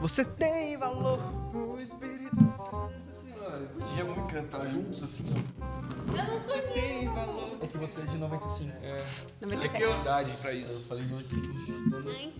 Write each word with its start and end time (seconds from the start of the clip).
Você 0.00 0.24
tem 0.24 0.76
valor. 0.76 1.18
O 1.54 1.80
Espírito 1.80 2.36
Santo, 2.36 2.92
senhora. 3.12 3.66
Podia 3.78 4.04
muito 4.04 4.32
cantar 4.32 4.66
juntos 4.66 5.02
assim, 5.02 5.26
ó. 5.32 6.16
Eu 6.16 6.24
não 6.24 6.42
Você 6.42 6.62
tem 6.62 7.08
valor. 7.08 7.56
É 7.60 7.66
que 7.66 7.78
você 7.78 8.00
é 8.00 8.04
de 8.04 8.16
95. 8.16 8.72
É, 8.82 8.90
é 8.90 9.46
97. 9.46 9.70
curiosidade 9.72 10.30
pra 10.40 10.52
isso. 10.52 10.80
Eu 10.82 10.86
falei 10.86 11.04
95. 11.06 11.60
chutando. 11.60 12.10
Hein? 12.12 12.32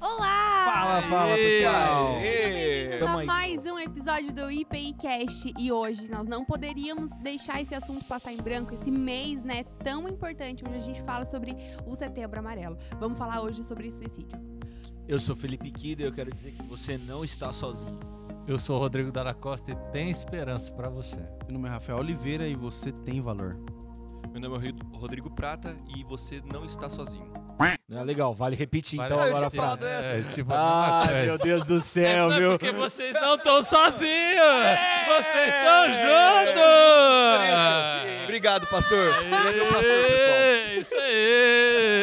Olá! 0.00 0.64
Fala, 0.66 1.02
fala, 1.02 1.34
pessoal. 1.34 2.20
Bem-vindos 2.20 3.02
a 3.08 3.18
aí. 3.18 3.26
mais 3.26 3.64
um 3.64 3.78
episódio 3.78 4.34
do 4.34 4.50
IPI 4.50 4.92
Cast 5.00 5.54
e 5.58 5.72
hoje 5.72 6.10
nós 6.10 6.28
não 6.28 6.44
poderíamos 6.44 7.16
deixar 7.16 7.62
esse 7.62 7.74
assunto 7.74 8.04
passar 8.04 8.30
em 8.32 8.36
branco, 8.36 8.74
esse 8.74 8.90
mês, 8.90 9.42
né, 9.42 9.64
tão 9.82 10.06
importante, 10.06 10.62
onde 10.66 10.76
a 10.76 10.80
gente 10.80 11.02
fala 11.04 11.24
sobre 11.24 11.56
o 11.86 11.94
Setembro 11.94 12.38
Amarelo. 12.38 12.76
Vamos 13.00 13.18
falar 13.18 13.40
hoje 13.40 13.64
sobre 13.64 13.90
suicídio. 13.90 14.38
Eu 15.06 15.20
sou 15.20 15.36
Felipe 15.36 15.70
Kida 15.70 16.02
e 16.02 16.06
eu 16.06 16.12
quero 16.12 16.32
dizer 16.32 16.52
que 16.52 16.62
você 16.62 16.96
não 16.96 17.24
está 17.24 17.52
sozinho. 17.52 17.98
Eu 18.46 18.58
sou 18.58 18.76
o 18.76 18.78
Rodrigo 18.78 19.10
Dalla 19.12 19.34
Costa 19.34 19.72
e 19.72 19.76
tem 19.92 20.10
esperança 20.10 20.72
pra 20.72 20.88
você. 20.88 21.16
Meu 21.46 21.52
nome 21.54 21.68
é 21.68 21.70
Rafael 21.72 21.98
Oliveira 21.98 22.46
e 22.46 22.54
você 22.54 22.90
tem 22.92 23.20
valor. 23.20 23.56
Meu 24.32 24.40
nome 24.40 24.56
é 24.66 24.70
Ro- 24.70 24.98
Rodrigo 24.98 25.30
Prata 25.30 25.76
e 25.96 26.02
você 26.04 26.42
não 26.52 26.64
está 26.64 26.88
sozinho. 26.90 27.32
Ah, 27.58 28.02
legal, 28.02 28.34
vale 28.34 28.56
repetir 28.56 28.98
então 29.00 29.16
Vale- 29.16 29.30
agora 29.30 29.44
a 29.44 29.46
eu 29.46 29.50
frase. 29.50 29.84
essa. 29.84 30.04
É, 30.06 30.22
tipo, 30.34 30.52
a 30.52 31.02
Ah, 31.02 31.06
meu 31.06 31.38
Deus 31.38 31.64
do 31.66 31.80
céu, 31.80 32.32
É 32.32 32.38
meu. 32.40 32.50
porque 32.58 32.72
vocês 32.72 33.14
não 33.14 33.36
estão 33.36 33.62
sozinhos! 33.62 34.00
Vocês 35.06 35.54
estão 35.54 35.86
juntos! 35.92 36.64
Obrigado, 38.24 38.66
pastor. 38.66 39.12
Siga 39.14 39.30
o 39.62 39.66
pastor, 39.66 39.82
pessoal. 39.82 40.43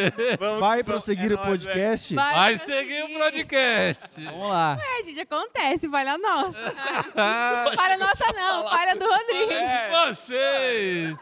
Aí! 0.39 0.59
Vai 0.59 0.83
prosseguir 0.83 1.31
é 1.31 1.35
o 1.35 1.37
podcast? 1.37 2.15
Vai 2.15 2.57
seguir 2.57 3.03
o 3.03 3.19
podcast! 3.19 4.21
Vamos 4.23 4.49
lá. 4.49 4.77
É, 4.81 5.03
gente, 5.03 5.19
acontece, 5.21 5.89
falha 5.89 6.17
nossa. 6.17 6.57
falha 7.75 7.97
nossa 7.97 8.33
não, 8.33 8.69
falha 8.69 8.95
do 8.95 9.05
Rodrigo. 9.05 9.51
É. 9.51 10.07
Vocês! 10.07 11.17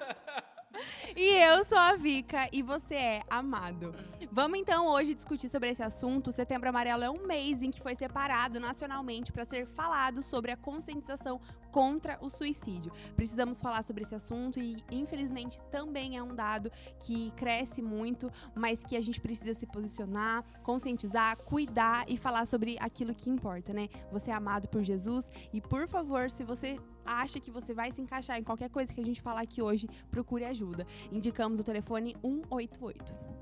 E 1.21 1.35
eu 1.43 1.65
sou 1.65 1.77
a 1.77 1.97
Vika 1.97 2.47
e 2.49 2.61
você 2.61 2.95
é 2.95 3.23
amado. 3.29 3.93
Vamos 4.31 4.57
então 4.57 4.87
hoje 4.87 5.13
discutir 5.13 5.49
sobre 5.49 5.69
esse 5.69 5.83
assunto. 5.83 6.29
O 6.29 6.31
Setembro 6.31 6.69
Amarelo 6.69 7.03
é 7.03 7.09
um 7.09 7.27
mês 7.27 7.61
em 7.61 7.69
que 7.69 7.81
foi 7.81 7.93
separado 7.93 8.57
nacionalmente 8.57 9.29
para 9.29 9.43
ser 9.43 9.67
falado 9.67 10.23
sobre 10.23 10.53
a 10.53 10.55
conscientização 10.55 11.41
contra 11.73 12.17
o 12.21 12.29
suicídio. 12.29 12.93
Precisamos 13.17 13.59
falar 13.59 13.83
sobre 13.83 14.03
esse 14.03 14.15
assunto 14.15 14.61
e, 14.61 14.77
infelizmente, 14.89 15.59
também 15.69 16.15
é 16.15 16.23
um 16.23 16.33
dado 16.33 16.71
que 17.01 17.31
cresce 17.31 17.81
muito, 17.81 18.31
mas 18.55 18.81
que 18.81 18.95
a 18.95 19.01
gente 19.01 19.19
precisa 19.19 19.53
se 19.53 19.65
posicionar, 19.65 20.45
conscientizar, 20.63 21.35
cuidar 21.35 22.05
e 22.07 22.15
falar 22.15 22.45
sobre 22.45 22.77
aquilo 22.79 23.13
que 23.13 23.29
importa, 23.29 23.73
né? 23.73 23.89
Você 24.09 24.31
é 24.31 24.33
amado 24.33 24.69
por 24.69 24.83
Jesus 24.83 25.29
e, 25.51 25.59
por 25.59 25.85
favor, 25.85 26.31
se 26.31 26.45
você 26.45 26.79
acha 27.05 27.39
que 27.39 27.51
você 27.51 27.73
vai 27.73 27.91
se 27.91 28.01
encaixar 28.01 28.37
em 28.37 28.43
qualquer 28.43 28.69
coisa 28.69 28.93
que 28.93 29.01
a 29.01 29.05
gente 29.05 29.21
falar 29.21 29.41
aqui 29.41 29.61
hoje, 29.61 29.87
procure 30.09 30.45
ajuda. 30.45 30.85
Indicamos 31.11 31.59
o 31.59 31.63
telefone 31.63 32.15
188. 32.21 33.39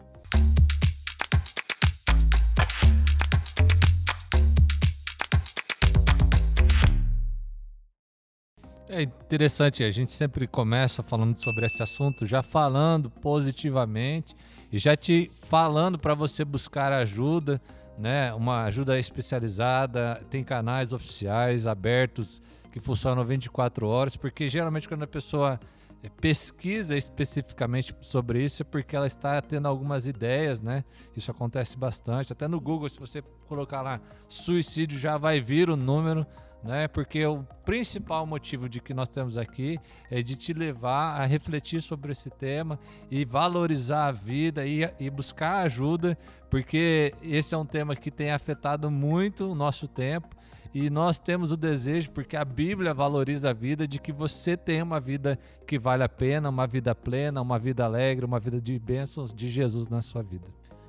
É 8.90 9.02
interessante, 9.02 9.84
a 9.84 9.92
gente 9.92 10.12
sempre 10.14 10.48
começa 10.48 11.04
falando 11.04 11.36
sobre 11.36 11.66
esse 11.66 11.84
assunto, 11.84 12.26
já 12.26 12.42
falando 12.42 13.10
positivamente 13.10 14.34
e 14.72 14.80
já 14.80 14.96
te 14.96 15.30
falando 15.50 16.00
para 16.00 16.14
você 16.14 16.46
buscar 16.46 16.94
ajuda, 16.94 17.62
né? 17.98 18.34
Uma 18.34 18.64
ajuda 18.64 18.98
especializada, 18.98 20.24
tem 20.30 20.42
canais 20.42 20.94
oficiais 20.94 21.68
abertos 21.68 22.42
que 22.78 22.86
funcionam 22.86 23.24
24 23.24 23.88
horas, 23.88 24.16
porque 24.16 24.48
geralmente 24.50 24.88
quando 24.88 25.04
a 25.04 25.08
pessoa 25.08 25.60
eh, 26.04 26.10
pesquisa 26.22 26.96
especificamente 26.96 27.96
sobre 28.02 28.44
isso 28.44 28.62
é 28.62 28.66
porque 28.66 28.96
ela 28.96 29.08
está 29.08 29.42
tendo 29.42 29.68
algumas 29.68 30.08
ideias, 30.08 30.62
né? 30.62 30.84
Isso 31.16 31.32
acontece 31.32 31.78
bastante. 31.78 32.34
Até 32.34 32.48
no 32.48 32.60
Google, 32.60 32.90
se 32.90 33.00
você 33.00 33.22
colocar 33.48 33.82
lá 33.82 34.00
suicídio, 34.28 35.00
já 35.00 35.18
vai 35.18 35.40
vir 35.42 35.70
o 35.70 35.76
número 35.76 36.26
né? 36.64 36.88
Porque 36.88 37.26
o 37.26 37.44
principal 37.64 38.26
motivo 38.26 38.68
de 38.68 38.82
que 38.82 38.94
nós 38.94 39.10
temos 39.10 39.38
aqui 39.38 39.80
é 40.10 40.22
de 40.22 40.36
te 40.36 40.54
levar 40.54 41.22
a 41.22 41.26
refletir 41.26 41.82
sobre 41.82 42.12
esse 42.12 42.30
tema 42.30 42.80
e 43.10 43.24
valorizar 43.24 44.08
a 44.08 44.12
vida 44.12 44.66
e, 44.66 44.82
e 45.00 45.10
buscar 45.10 45.60
ajuda, 45.60 46.18
porque 46.50 47.14
esse 47.22 47.54
é 47.54 47.58
um 47.58 47.66
tema 47.66 47.96
que 47.96 48.12
tem 48.12 48.32
afetado 48.32 48.90
muito 48.90 49.52
o 49.52 49.56
nosso 49.56 49.88
tempo. 49.88 50.36
E 50.74 50.90
nós 50.90 51.20
temos 51.20 51.52
o 51.52 51.58
desejo, 51.58 52.12
porque 52.12 52.36
a 52.36 52.46
Bíblia 52.46 52.94
valoriza 52.94 53.50
a 53.50 53.54
vida, 53.54 53.88
de 53.88 54.00
que 54.00 54.12
você 54.12 54.56
tenha 54.56 54.84
uma 54.84 55.00
vida 55.00 55.40
que 55.66 55.80
vale 55.80 56.04
a 56.04 56.10
pena, 56.10 56.50
uma 56.50 56.68
vida 56.68 56.94
plena, 56.94 57.42
uma 57.42 57.58
vida 57.58 57.86
alegre, 57.86 58.26
uma 58.26 58.40
vida 58.40 58.62
de 58.62 58.78
bênçãos 58.78 59.34
de 59.34 59.50
Jesus 59.50 59.88
na 59.88 60.02
sua 60.02 60.24
vida. 60.24 60.48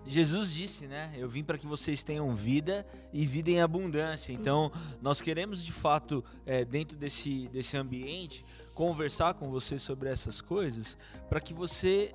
Jesus 0.09 0.53
disse, 0.53 0.87
né? 0.87 1.13
Eu 1.17 1.29
vim 1.29 1.45
para 1.45 1.59
que 1.59 1.67
vocês 1.67 2.03
tenham 2.03 2.35
vida 2.35 2.87
e 3.13 3.27
vida 3.27 3.51
em 3.51 3.61
abundância. 3.61 4.33
Então, 4.33 4.73
nós 5.03 5.21
queremos 5.21 5.63
de 5.63 5.71
fato, 5.71 6.25
é, 6.47 6.65
dentro 6.65 6.97
desse, 6.97 7.47
desse 7.49 7.77
ambiente, 7.77 8.45
conversar 8.73 9.35
com 9.35 9.51
você 9.51 9.79
sobre 9.79 10.09
essas 10.09 10.41
coisas 10.41 10.97
para 11.29 11.41
que 11.41 11.53
você 11.53 12.15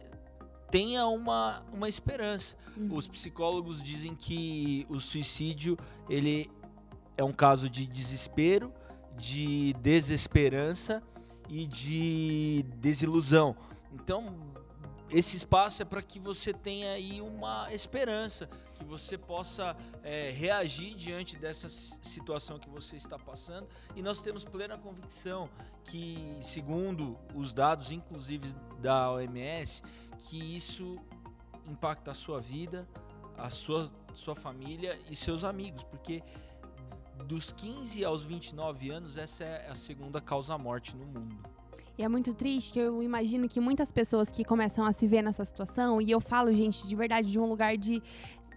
tenha 0.72 1.06
uma, 1.06 1.64
uma 1.72 1.88
esperança. 1.88 2.58
Uhum. 2.76 2.96
Os 2.96 3.08
psicólogos 3.08 3.84
dizem 3.84 4.16
que 4.16 4.88
o 4.90 5.00
suicídio 5.00 5.78
ele 6.10 6.50
é 7.18 7.24
um 7.24 7.34
caso 7.34 7.70
de 7.70 7.86
desespero, 7.86 8.74
de 9.18 9.74
desesperança 9.74 11.02
e 11.48 11.66
de 11.66 12.66
desilusão. 12.78 13.56
Então, 13.92 14.54
esse 15.10 15.38
espaço 15.38 15.82
é 15.84 15.86
para 15.86 16.02
que 16.02 16.20
você 16.20 16.52
tenha 16.52 16.92
aí 16.94 17.22
uma 17.22 17.72
esperança, 17.72 18.50
que 18.78 18.84
você 18.84 19.16
possa 19.16 19.78
é, 20.02 20.32
reagir 20.32 20.96
diante 20.96 21.38
dessa 21.38 21.70
situação 21.70 22.58
que 22.58 22.68
você 22.68 22.96
está 22.96 23.20
passando. 23.20 23.68
E 23.96 24.02
nós 24.02 24.24
temos 24.24 24.44
plena 24.44 24.76
convicção 24.76 25.48
que, 25.86 26.40
segundo 26.42 27.16
os 27.36 27.54
dados, 27.54 27.92
inclusive 27.92 28.54
da 28.82 29.12
OMS, 29.12 29.84
que 30.18 30.56
isso 30.56 30.98
impacta 31.68 32.10
a 32.10 32.16
sua 32.16 32.42
vida, 32.42 32.88
a 33.38 33.52
sua, 33.52 33.92
sua 34.16 34.36
família 34.36 35.00
e 35.10 35.16
seus 35.16 35.44
amigos, 35.44 35.84
porque 35.84 36.24
dos 37.24 37.52
15 37.52 38.04
aos 38.04 38.22
29 38.22 38.90
anos, 38.92 39.18
essa 39.18 39.44
é 39.44 39.70
a 39.70 39.76
segunda 39.76 40.22
causa-morte 40.22 40.96
no 40.96 41.06
mundo. 41.06 41.36
E 41.98 42.04
é 42.04 42.08
muito 42.08 42.34
triste 42.34 42.74
que 42.74 42.80
eu 42.80 43.04
imagino 43.04 43.48
que 43.48 43.60
muitas 43.60 43.92
pessoas 43.92 44.30
que 44.30 44.44
começam 44.44 44.84
a 44.84 44.92
se 44.92 45.08
ver 45.08 45.22
nessa 45.22 45.46
situação, 45.46 46.02
e 46.02 46.10
eu 46.10 46.20
falo, 46.20 46.54
gente, 46.54 46.88
de 46.88 46.96
verdade, 46.96 47.32
de 47.32 47.40
um 47.40 47.46
lugar 47.46 47.78
de. 47.78 48.02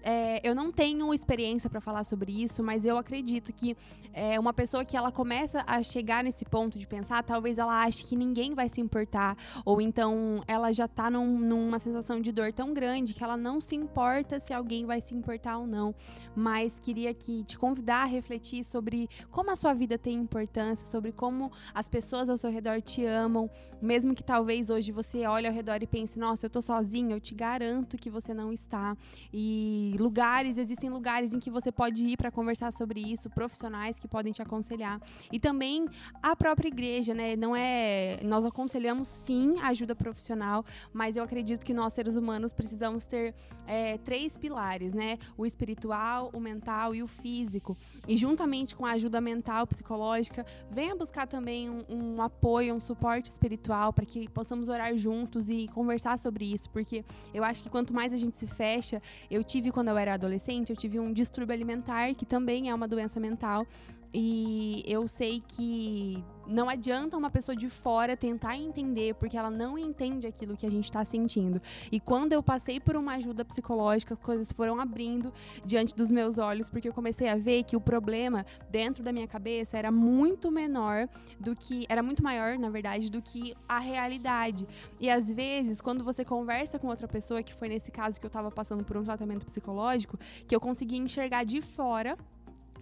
É, 0.08 0.40
eu 0.48 0.54
não 0.54 0.70
tenho 0.70 1.12
experiência 1.12 1.68
para 1.68 1.80
falar 1.80 2.04
sobre 2.04 2.30
isso, 2.30 2.62
mas 2.62 2.84
eu 2.84 2.96
acredito 2.96 3.52
que 3.52 3.76
é, 4.12 4.38
uma 4.38 4.52
pessoa 4.52 4.84
que 4.84 4.96
ela 4.96 5.10
começa 5.10 5.64
a 5.66 5.82
chegar 5.82 6.22
nesse 6.22 6.44
ponto 6.44 6.78
de 6.78 6.86
pensar, 6.86 7.24
talvez 7.24 7.58
ela 7.58 7.82
ache 7.82 8.04
que 8.04 8.14
ninguém 8.14 8.54
vai 8.54 8.68
se 8.68 8.80
importar, 8.80 9.36
ou 9.64 9.80
então 9.80 10.44
ela 10.46 10.72
já 10.72 10.86
tá 10.86 11.10
num- 11.10 11.40
numa 11.40 11.80
sensação 11.80 12.20
de 12.20 12.30
dor 12.30 12.52
tão 12.52 12.72
grande 12.72 13.14
que 13.14 13.24
ela 13.24 13.36
não 13.36 13.60
se 13.60 13.74
importa 13.74 14.38
se 14.38 14.54
alguém 14.54 14.86
vai 14.86 15.00
se 15.00 15.12
importar 15.12 15.58
ou 15.58 15.66
não. 15.66 15.92
Mas 16.36 16.78
queria 16.78 17.12
que 17.12 17.42
te 17.42 17.58
convidar 17.58 18.02
a 18.02 18.06
refletir 18.06 18.62
sobre 18.62 19.08
como 19.32 19.50
a 19.50 19.56
sua 19.56 19.74
vida 19.74 19.98
tem 19.98 20.16
importância, 20.16 20.86
sobre 20.86 21.10
como 21.10 21.50
as 21.74 21.88
pessoas 21.88 22.28
ao 22.28 22.38
seu 22.38 22.50
redor 22.50 22.80
te 22.80 23.04
amam, 23.04 23.50
mesmo 23.82 24.14
que 24.14 24.22
talvez 24.22 24.70
hoje 24.70 24.92
você 24.92 25.26
olhe 25.26 25.48
ao 25.48 25.52
redor 25.52 25.82
e 25.82 25.86
pense, 25.86 26.16
nossa, 26.16 26.46
eu 26.46 26.50
tô 26.50 26.62
sozinho, 26.62 27.10
eu 27.10 27.20
te 27.20 27.34
garanto 27.34 27.96
que 27.96 28.08
você 28.08 28.32
não 28.32 28.52
está. 28.52 28.96
E 29.32 29.95
lugares, 29.98 30.58
existem 30.58 30.90
lugares 30.90 31.32
em 31.32 31.38
que 31.38 31.50
você 31.50 31.70
pode 31.70 32.06
ir 32.06 32.16
para 32.16 32.30
conversar 32.30 32.72
sobre 32.72 33.00
isso, 33.00 33.30
profissionais 33.30 33.98
que 33.98 34.08
podem 34.08 34.32
te 34.32 34.42
aconselhar. 34.42 35.00
E 35.32 35.38
também 35.38 35.86
a 36.22 36.34
própria 36.34 36.68
igreja, 36.68 37.14
né? 37.14 37.36
Não 37.36 37.54
é, 37.54 38.20
nós 38.22 38.44
aconselhamos 38.44 39.08
sim 39.08 39.56
ajuda 39.60 39.94
profissional, 39.94 40.64
mas 40.92 41.16
eu 41.16 41.22
acredito 41.22 41.64
que 41.64 41.74
nós 41.74 41.92
seres 41.92 42.16
humanos 42.16 42.52
precisamos 42.52 43.06
ter 43.06 43.34
é, 43.66 43.98
três 43.98 44.36
pilares, 44.36 44.94
né? 44.94 45.18
O 45.36 45.46
espiritual, 45.46 46.30
o 46.32 46.40
mental 46.40 46.94
e 46.94 47.02
o 47.02 47.06
físico. 47.06 47.76
E 48.06 48.16
juntamente 48.16 48.74
com 48.74 48.84
a 48.84 48.92
ajuda 48.92 49.20
mental, 49.20 49.66
psicológica, 49.66 50.44
venha 50.70 50.94
buscar 50.94 51.26
também 51.26 51.68
um, 51.70 51.84
um 51.88 52.22
apoio, 52.22 52.74
um 52.74 52.80
suporte 52.80 53.30
espiritual 53.30 53.92
para 53.92 54.04
que 54.04 54.28
possamos 54.28 54.68
orar 54.68 54.94
juntos 54.96 55.48
e 55.48 55.68
conversar 55.68 56.18
sobre 56.18 56.44
isso, 56.44 56.70
porque 56.70 57.04
eu 57.32 57.44
acho 57.44 57.62
que 57.62 57.70
quanto 57.70 57.92
mais 57.92 58.12
a 58.12 58.16
gente 58.16 58.38
se 58.38 58.46
fecha, 58.46 59.00
eu 59.30 59.42
tive 59.42 59.70
quando 59.76 59.88
eu 59.88 59.98
era 59.98 60.14
adolescente, 60.14 60.70
eu 60.70 60.76
tive 60.76 60.98
um 60.98 61.12
distúrbio 61.12 61.52
alimentar 61.52 62.14
que 62.14 62.24
também 62.24 62.70
é 62.70 62.74
uma 62.74 62.88
doença 62.88 63.20
mental 63.20 63.66
E 64.12 64.82
eu 64.86 65.06
sei 65.08 65.42
que 65.46 66.24
não 66.46 66.68
adianta 66.68 67.16
uma 67.16 67.30
pessoa 67.30 67.56
de 67.56 67.68
fora 67.68 68.16
tentar 68.16 68.56
entender, 68.56 69.14
porque 69.14 69.36
ela 69.36 69.50
não 69.50 69.76
entende 69.76 70.26
aquilo 70.26 70.56
que 70.56 70.64
a 70.64 70.70
gente 70.70 70.84
está 70.84 71.04
sentindo. 71.04 71.60
E 71.90 71.98
quando 71.98 72.32
eu 72.32 72.42
passei 72.42 72.78
por 72.78 72.96
uma 72.96 73.14
ajuda 73.14 73.44
psicológica, 73.44 74.14
as 74.14 74.20
coisas 74.20 74.52
foram 74.52 74.80
abrindo 74.80 75.32
diante 75.64 75.94
dos 75.94 76.10
meus 76.10 76.38
olhos, 76.38 76.70
porque 76.70 76.88
eu 76.88 76.92
comecei 76.92 77.28
a 77.28 77.36
ver 77.36 77.64
que 77.64 77.76
o 77.76 77.80
problema 77.80 78.46
dentro 78.70 79.02
da 79.02 79.12
minha 79.12 79.26
cabeça 79.26 79.76
era 79.76 79.90
muito 79.90 80.50
menor 80.50 81.08
do 81.38 81.54
que. 81.54 81.84
Era 81.88 82.02
muito 82.02 82.22
maior, 82.22 82.58
na 82.58 82.70
verdade, 82.70 83.10
do 83.10 83.20
que 83.20 83.54
a 83.68 83.78
realidade. 83.78 84.66
E 85.00 85.10
às 85.10 85.28
vezes, 85.28 85.80
quando 85.80 86.04
você 86.04 86.24
conversa 86.24 86.78
com 86.78 86.86
outra 86.86 87.08
pessoa, 87.08 87.42
que 87.42 87.54
foi 87.54 87.68
nesse 87.68 87.90
caso 87.90 88.20
que 88.20 88.26
eu 88.26 88.28
estava 88.28 88.50
passando 88.50 88.84
por 88.84 88.96
um 88.96 89.02
tratamento 89.02 89.44
psicológico, 89.44 90.18
que 90.46 90.54
eu 90.54 90.60
consegui 90.60 90.96
enxergar 90.96 91.44
de 91.44 91.60
fora 91.60 92.16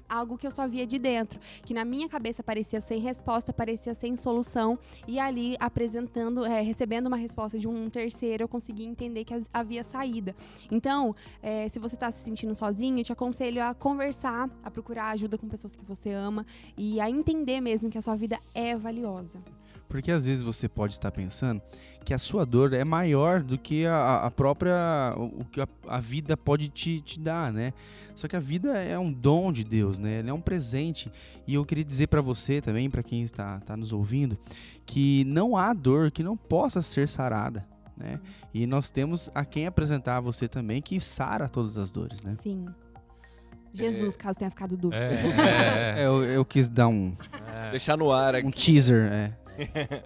algo 0.09 0.37
que 0.37 0.47
eu 0.47 0.51
só 0.51 0.67
via 0.67 0.87
de 0.87 0.99
dentro, 0.99 1.39
que 1.65 1.75
na 1.75 1.85
minha 1.85 2.09
cabeça 2.09 2.43
parecia 2.43 2.81
sem 2.81 3.01
resposta, 3.01 3.53
parecia 3.53 3.95
sem 3.95 4.17
solução, 4.17 4.79
e 5.07 5.19
ali 5.19 5.57
apresentando, 5.59 6.45
é, 6.45 6.61
recebendo 6.61 7.07
uma 7.07 7.17
resposta 7.17 7.59
de 7.59 7.69
um 7.69 7.89
terceiro, 7.91 8.45
eu 8.45 8.49
consegui 8.49 8.85
entender 8.85 9.25
que 9.25 9.35
havia 9.53 9.85
saída. 9.85 10.35
Então, 10.71 11.15
é, 11.43 11.69
se 11.69 11.79
você 11.79 11.95
está 11.95 12.11
se 12.11 12.25
sentindo 12.25 12.55
sozinho, 12.55 12.99
eu 12.99 13.05
te 13.05 13.13
aconselho 13.13 13.63
a 13.63 13.75
conversar, 13.75 14.51
a 14.63 14.71
procurar 14.71 15.11
ajuda 15.11 15.39
com 15.39 15.49
pessoas 15.49 15.75
que 15.77 15.85
você 15.85 16.13
ama 16.13 16.47
e 16.77 17.01
a 17.01 17.09
entender 17.11 17.61
mesmo 17.61 17.91
que 17.91 17.99
a 17.99 18.03
sua 18.03 18.17
vida 18.17 18.39
é 18.55 18.77
valiosa. 18.77 19.43
Porque 19.95 20.11
às 20.11 20.25
vezes 20.25 20.43
você 20.43 20.69
pode 20.69 20.95
estar 20.95 21.13
pensando 21.13 21.63
que 22.05 22.13
a 22.13 22.19
sua 22.19 22.45
dor 22.45 22.73
é 22.73 22.83
maior 22.83 23.45
do 23.45 23.57
que 23.57 23.87
a, 23.87 24.25
a 24.25 24.31
própria. 24.33 25.15
o 25.17 25.45
que 25.45 25.61
a, 25.61 25.69
a 25.87 26.01
vida 26.01 26.37
pode 26.37 26.69
te, 26.69 27.01
te 27.01 27.21
dar, 27.21 27.53
né? 27.53 27.73
Só 28.13 28.27
que 28.27 28.35
a 28.35 28.41
vida 28.41 28.77
é 28.77 28.99
um 28.99 29.13
dom 29.13 29.53
de 29.53 29.63
Deus, 29.63 30.01
né? 30.01 30.19
Ela 30.19 30.31
é 30.31 30.33
um 30.33 30.41
presente. 30.41 31.13
E 31.47 31.55
eu 31.55 31.65
queria 31.65 31.85
dizer 31.85 32.09
pra 32.09 32.21
você 32.21 32.61
também, 32.61 32.91
pra 32.91 33.05
quem 33.05 33.23
está, 33.23 33.59
está 33.59 33.77
nos 33.77 33.93
ouvindo, 33.93 34.37
que 34.85 35.23
não 35.27 35.57
há 35.57 35.73
dor 35.73 36.11
que 36.11 36.25
não 36.25 36.37
possa 36.37 36.83
ser 36.83 37.09
sarada. 37.09 37.65
Né? 37.97 38.19
E 38.53 38.67
nós 38.67 38.91
temos 38.91 39.31
a 39.33 39.45
quem 39.45 39.69
apresentar 39.69 40.17
a 40.17 40.21
você 40.21 40.49
também 40.49 40.83
que 40.83 40.99
sara 40.99 41.49
todas 41.49 41.79
as 41.79 41.93
dores, 41.93 42.21
né? 42.25 42.35
Sim. 42.41 42.67
Jesus, 43.73 44.17
caso 44.17 44.41
tenha 44.41 44.51
ficado 44.51 44.77
dúvida. 44.77 45.01
É, 45.01 45.95
é, 45.95 46.01
É, 46.03 46.07
eu, 46.07 46.25
eu 46.25 46.45
quis 46.45 46.69
dar 46.69 46.89
um, 46.89 47.17
é. 47.55 47.71
Deixar 47.71 47.97
no 47.97 48.11
ar 48.11 48.35
aqui. 48.35 48.47
um 48.47 48.51
teaser, 48.51 49.13
é. 49.13 49.44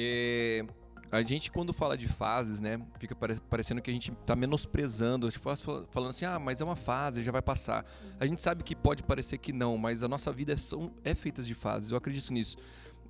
É, 0.00 0.64
a 1.10 1.22
gente, 1.22 1.50
quando 1.50 1.72
fala 1.72 1.96
de 1.98 2.06
fases, 2.06 2.60
né, 2.60 2.80
fica 3.00 3.16
pare- 3.16 3.40
parecendo 3.50 3.80
que 3.82 3.90
a 3.90 3.92
gente 3.92 4.12
tá 4.24 4.36
menosprezando, 4.36 5.28
tipo, 5.30 5.56
fal- 5.56 5.84
falando 5.90 6.10
assim, 6.10 6.24
ah, 6.24 6.38
mas 6.38 6.60
é 6.60 6.64
uma 6.64 6.76
fase, 6.76 7.22
já 7.22 7.32
vai 7.32 7.42
passar. 7.42 7.84
A 8.20 8.26
gente 8.26 8.40
sabe 8.40 8.62
que 8.62 8.76
pode 8.76 9.02
parecer 9.02 9.38
que 9.38 9.52
não, 9.52 9.76
mas 9.76 10.02
a 10.04 10.08
nossa 10.08 10.30
vida 10.30 10.52
é, 10.52 10.56
são, 10.56 10.92
é 11.02 11.14
feita 11.16 11.42
de 11.42 11.54
fases, 11.54 11.90
eu 11.90 11.96
acredito 11.96 12.32
nisso. 12.32 12.56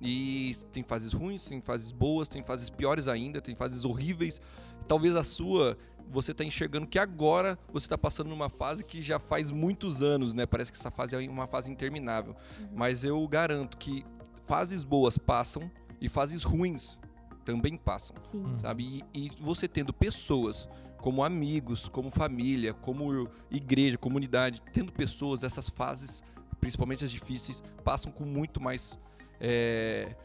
E 0.01 0.55
tem 0.71 0.81
fases 0.81 1.11
ruins, 1.11 1.45
tem 1.45 1.61
fases 1.61 1.91
boas, 1.91 2.29
tem 2.29 2.41
fases 2.41 2.69
piores 2.69 3.07
ainda, 3.07 3.41
tem 3.41 3.53
fases 3.53 3.83
horríveis. 3.85 4.41
Talvez 4.87 5.13
a 5.15 5.23
sua, 5.25 5.77
você 6.09 6.33
tá 6.33 6.43
enxergando 6.43 6.87
que 6.87 6.97
agora 6.97 7.59
você 7.71 7.87
tá 7.87 7.97
passando 7.97 8.29
numa 8.29 8.49
fase 8.49 8.83
que 8.83 9.01
já 9.01 9.19
faz 9.19 9.51
muitos 9.51 10.01
anos, 10.01 10.33
né? 10.33 10.45
Parece 10.45 10.71
que 10.71 10.77
essa 10.77 10.89
fase 10.89 11.15
é 11.15 11.29
uma 11.29 11.45
fase 11.47 11.69
interminável. 11.69 12.33
Mas 12.73 13.03
eu 13.03 13.27
garanto 13.27 13.77
que 13.77 14.05
fases 14.49 14.83
boas 14.83 15.15
passam 15.15 15.69
e 16.01 16.09
fases 16.09 16.41
ruins 16.41 16.99
também 17.45 17.77
passam, 17.77 18.15
Sim. 18.31 18.57
sabe? 18.59 19.03
E, 19.13 19.25
e 19.25 19.31
você 19.39 19.67
tendo 19.67 19.93
pessoas 19.93 20.67
como 20.97 21.23
amigos, 21.23 21.87
como 21.87 22.09
família, 22.09 22.73
como 22.73 23.29
igreja, 23.51 23.95
comunidade, 23.95 24.59
tendo 24.73 24.91
pessoas, 24.91 25.43
essas 25.43 25.69
fases, 25.69 26.23
principalmente 26.59 27.05
as 27.05 27.11
difíceis, 27.11 27.61
passam 27.83 28.11
com 28.11 28.25
muito 28.25 28.59
mais 28.59 28.97
é, 29.39 30.15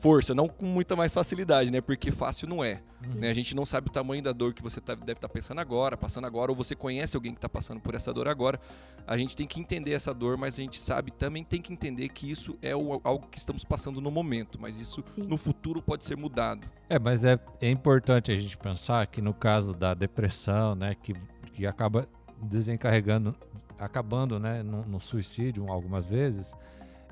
força, 0.00 0.34
não 0.34 0.48
com 0.48 0.64
muita 0.66 0.96
mais 0.96 1.12
facilidade, 1.14 1.70
né? 1.70 1.80
Porque 1.80 2.10
fácil 2.10 2.48
não 2.48 2.64
é. 2.64 2.82
né? 3.16 3.30
A 3.30 3.34
gente 3.34 3.54
não 3.54 3.64
sabe 3.64 3.88
o 3.88 3.90
tamanho 3.90 4.22
da 4.22 4.32
dor 4.32 4.52
que 4.54 4.62
você 4.62 4.80
tá- 4.80 4.94
deve 4.94 5.12
estar 5.12 5.28
pensando 5.28 5.58
agora, 5.60 5.96
passando 5.96 6.26
agora, 6.26 6.50
ou 6.50 6.56
você 6.56 6.74
conhece 6.74 7.16
alguém 7.16 7.32
que 7.32 7.38
está 7.38 7.48
passando 7.48 7.80
por 7.80 7.94
essa 7.94 8.12
dor 8.12 8.28
agora. 8.28 8.58
A 9.06 9.16
gente 9.16 9.34
tem 9.36 9.46
que 9.46 9.58
entender 9.60 9.92
essa 9.92 10.12
dor, 10.12 10.36
mas 10.36 10.58
a 10.58 10.62
gente 10.62 10.78
sabe 10.78 11.10
também 11.10 11.42
tem 11.44 11.60
que 11.62 11.72
entender 11.72 12.08
que 12.10 12.30
isso 12.30 12.58
é 12.60 12.74
o- 12.76 13.00
algo 13.04 13.26
que 13.30 13.38
estamos 13.38 13.64
passando 13.64 14.00
no 14.00 14.10
momento, 14.10 14.58
mas 14.60 14.78
isso 14.78 15.02
Sim. 15.14 15.22
no 15.22 15.36
futuro 15.38 15.80
pode 15.82 16.04
ser 16.04 16.16
mudado. 16.16 16.66
É, 16.88 16.98
mas 16.98 17.24
é, 17.24 17.38
é 17.60 17.70
importante 17.70 18.30
a 18.32 18.36
gente 18.36 18.56
pensar 18.58 19.06
que 19.06 19.20
no 19.22 19.32
caso 19.34 19.74
da 19.74 19.94
depressão, 19.94 20.74
né, 20.74 20.94
que, 20.94 21.14
que 21.52 21.66
acaba 21.66 22.06
desencarregando, 22.42 23.34
acabando, 23.78 24.38
né, 24.38 24.62
no, 24.62 24.82
no 24.84 25.00
suicídio 25.00 25.70
algumas 25.70 26.04
vezes, 26.06 26.52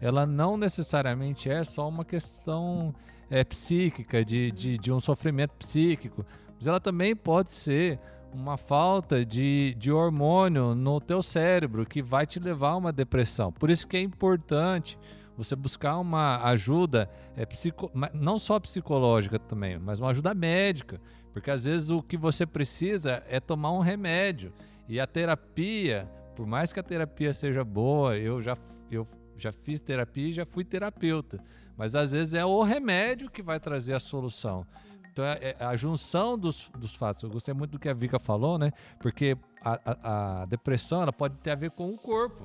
ela 0.01 0.27
não 0.27 0.57
necessariamente 0.57 1.51
é 1.51 1.63
só 1.65 1.89
uma 1.89 2.05
questão 2.05 2.95
é, 3.31 3.45
psíquica, 3.45 4.25
de, 4.25 4.51
de, 4.53 4.79
de 4.79 4.93
um 4.93 5.01
sofrimento 5.01 5.53
psíquico, 5.59 6.25
mas 6.57 6.67
ela 6.67 6.81
também 6.81 7.15
pode 7.15 7.51
ser 7.51 7.99
uma 8.33 8.57
falta 8.57 9.25
de, 9.25 9.75
de 9.79 9.91
hormônio 9.91 10.75
no 10.75 11.01
teu 11.01 11.23
cérebro 11.23 11.87
que 11.87 12.03
vai 12.03 12.27
te 12.27 12.39
levar 12.39 12.71
a 12.71 12.77
uma 12.77 12.93
depressão. 12.93 13.53
Por 13.53 13.71
isso 13.71 13.87
que 13.87 13.97
é 13.97 14.01
importante 14.01 14.99
você 15.37 15.55
buscar 15.55 15.99
uma 15.99 16.43
ajuda 16.49 17.09
é, 17.37 17.47
psico, 17.47 17.91
não 18.13 18.39
só 18.39 18.59
psicológica 18.59 19.39
também, 19.39 19.79
mas 19.79 20.01
uma 20.01 20.11
ajuda 20.11 20.35
médica, 20.35 21.01
porque 21.33 21.51
às 21.51 21.65
vezes 21.65 21.91
o 21.91 22.03
que 22.03 22.17
você 22.17 22.45
precisa 22.45 23.23
é 23.29 23.39
tomar 23.39 23.73
um 23.73 23.81
remédio 23.81 24.53
e 24.89 24.99
a 24.99 25.07
terapia, 25.07 26.09
por 26.35 26.47
mais 26.47 26.73
que 26.73 26.81
a 26.81 26.83
terapia 26.83 27.33
seja 27.33 27.65
boa, 27.65 28.17
eu 28.17 28.43
já 28.43 28.57
eu 28.91 29.07
já 29.43 29.53
fiz 29.53 29.81
terapia 29.81 30.29
e 30.29 30.33
já 30.33 30.45
fui 30.47 30.65
terapeuta, 30.65 31.39
mas 31.77 31.95
às 31.95 32.13
vezes 32.13 32.35
é 32.35 32.45
o 32.45 32.63
remédio 32.63 33.31
que 33.31 33.43
vai 33.43 33.59
trazer 33.61 33.95
a 33.95 34.01
solução. 34.01 34.67
Então 35.13 35.25
é, 35.25 35.57
é 35.59 35.65
a 35.65 35.75
junção 35.77 36.39
dos, 36.39 36.71
dos 36.79 36.95
fatos. 36.95 37.23
Eu 37.23 37.31
gostei 37.31 37.53
muito 37.53 37.73
do 37.73 37.79
que 37.79 37.89
a 37.89 37.95
Vika 37.95 38.19
falou, 38.21 38.57
né? 38.59 38.71
Porque 39.01 39.37
a, 39.61 39.81
a- 39.85 40.43
a 40.43 40.45
depressão 40.47 41.03
ela 41.03 41.13
pode 41.13 41.37
ter 41.39 41.51
a 41.51 41.55
ver 41.57 41.71
com 41.73 41.93
o 41.93 41.99
corpo, 41.99 42.45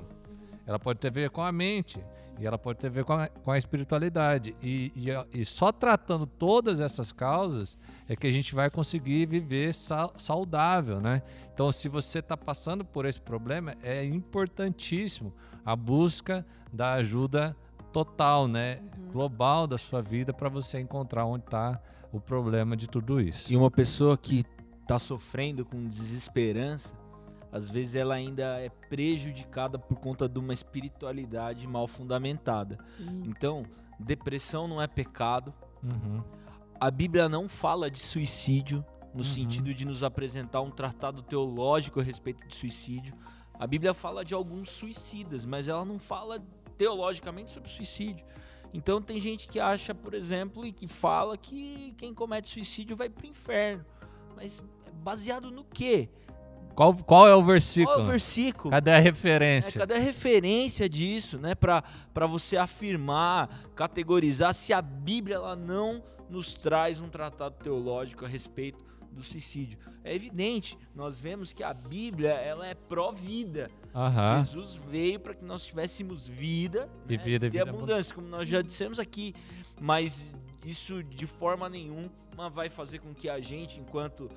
ela 0.66 0.78
pode 0.78 0.98
ter 0.98 1.08
a 1.08 1.10
ver 1.10 1.30
com 1.30 1.42
a 1.42 1.52
mente 1.52 2.02
e 2.38 2.46
ela 2.46 2.58
pode 2.58 2.78
ter 2.80 2.88
a 2.88 2.90
ver 2.90 3.04
com 3.04 3.12
a, 3.12 3.28
com 3.28 3.50
a 3.50 3.58
espiritualidade. 3.58 4.56
E, 4.62 4.92
e, 4.96 5.40
e 5.40 5.44
só 5.44 5.70
tratando 5.70 6.26
todas 6.26 6.80
essas 6.80 7.12
causas 7.12 7.76
é 8.08 8.16
que 8.16 8.26
a 8.26 8.30
gente 8.30 8.54
vai 8.54 8.70
conseguir 8.70 9.26
viver 9.26 9.72
sa- 9.72 10.10
saudável, 10.16 11.00
né? 11.00 11.22
Então, 11.52 11.70
se 11.70 11.88
você 11.88 12.18
está 12.18 12.36
passando 12.36 12.84
por 12.84 13.06
esse 13.06 13.20
problema, 13.20 13.74
é 13.82 14.04
importantíssimo 14.04 15.32
a 15.64 15.76
busca 15.76 16.44
da 16.72 16.94
ajuda 16.94 17.56
total, 17.92 18.48
né? 18.48 18.80
Global 19.12 19.66
da 19.68 19.78
sua 19.78 20.02
vida 20.02 20.32
para 20.32 20.48
você 20.48 20.80
encontrar 20.80 21.24
onde 21.26 21.44
está 21.44 21.80
o 22.12 22.20
problema 22.20 22.76
de 22.76 22.88
tudo 22.88 23.20
isso. 23.20 23.52
E 23.52 23.56
uma 23.56 23.70
pessoa 23.70 24.18
que 24.18 24.42
tá 24.86 24.98
sofrendo 24.98 25.64
com 25.64 25.88
desesperança, 25.88 26.92
às 27.54 27.70
vezes 27.70 27.94
ela 27.94 28.16
ainda 28.16 28.60
é 28.60 28.68
prejudicada 28.68 29.78
por 29.78 29.96
conta 30.00 30.28
de 30.28 30.40
uma 30.40 30.52
espiritualidade 30.52 31.68
mal 31.68 31.86
fundamentada. 31.86 32.76
Sim. 32.96 33.22
Então, 33.26 33.64
depressão 33.96 34.66
não 34.66 34.82
é 34.82 34.88
pecado. 34.88 35.54
Uhum. 35.80 36.20
A 36.80 36.90
Bíblia 36.90 37.28
não 37.28 37.48
fala 37.48 37.88
de 37.88 38.00
suicídio 38.00 38.84
no 39.14 39.18
Uhum. 39.18 39.22
sentido 39.22 39.72
de 39.72 39.84
nos 39.84 40.02
apresentar 40.02 40.62
um 40.62 40.70
tratado 40.72 41.22
teológico 41.22 42.00
a 42.00 42.02
respeito 42.02 42.44
de 42.44 42.56
suicídio. 42.56 43.14
A 43.56 43.68
Bíblia 43.68 43.94
fala 43.94 44.24
de 44.24 44.34
alguns 44.34 44.70
suicidas, 44.70 45.44
mas 45.44 45.68
ela 45.68 45.84
não 45.84 46.00
fala 46.00 46.44
teologicamente 46.76 47.52
sobre 47.52 47.70
suicídio. 47.70 48.26
Então 48.72 49.00
tem 49.00 49.20
gente 49.20 49.46
que 49.46 49.60
acha, 49.60 49.94
por 49.94 50.12
exemplo, 50.14 50.66
e 50.66 50.72
que 50.72 50.88
fala 50.88 51.38
que 51.38 51.94
quem 51.96 52.12
comete 52.12 52.50
suicídio 52.50 52.96
vai 52.96 53.08
pro 53.08 53.28
inferno. 53.28 53.84
Mas 54.34 54.60
baseado 54.94 55.52
no 55.52 55.62
quê? 55.62 56.08
Qual, 56.74 56.94
qual 56.94 57.28
é 57.28 57.34
o 57.34 57.42
versículo? 57.44 57.96
Qual 57.96 58.00
é 58.00 58.02
o 58.02 58.10
versículo? 58.10 58.70
Cadê 58.70 58.90
a 58.90 58.96
É, 58.96 59.00
referência? 59.00 59.78
cadê 59.80 59.94
a 59.94 59.98
referência 59.98 60.88
disso, 60.88 61.38
né? 61.38 61.54
Pra 61.54 62.26
você 62.26 62.56
afirmar, 62.56 63.48
categorizar 63.74 64.52
se 64.54 64.72
a 64.72 64.82
Bíblia 64.82 65.36
ela 65.36 65.54
não 65.56 66.02
nos 66.28 66.54
traz 66.54 66.98
um 67.00 67.08
tratado 67.08 67.56
teológico 67.62 68.24
a 68.24 68.28
respeito 68.28 68.84
do 69.12 69.22
suicídio. 69.22 69.78
É 70.02 70.12
evidente, 70.12 70.76
nós 70.94 71.16
vemos 71.16 71.52
que 71.52 71.62
a 71.62 71.72
Bíblia 71.72 72.30
ela 72.32 72.66
é 72.66 72.74
pró-vida. 72.74 73.70
Aham. 73.94 74.40
Jesus 74.40 74.74
veio 74.90 75.20
para 75.20 75.34
que 75.34 75.44
nós 75.44 75.64
tivéssemos 75.64 76.26
vida 76.26 76.88
E 77.08 77.16
né? 77.16 77.22
vida, 77.22 77.46
e 77.46 77.50
vida 77.50 77.62
abundância, 77.62 78.12
como 78.12 78.26
nós 78.26 78.48
já 78.48 78.60
dissemos 78.60 78.98
aqui. 78.98 79.32
Mas 79.80 80.34
isso 80.64 81.02
de 81.04 81.26
forma 81.26 81.68
nenhuma 81.68 82.10
vai 82.52 82.68
fazer 82.68 82.98
com 82.98 83.14
que 83.14 83.28
a 83.28 83.38
gente, 83.38 83.78
enquanto 83.78 84.28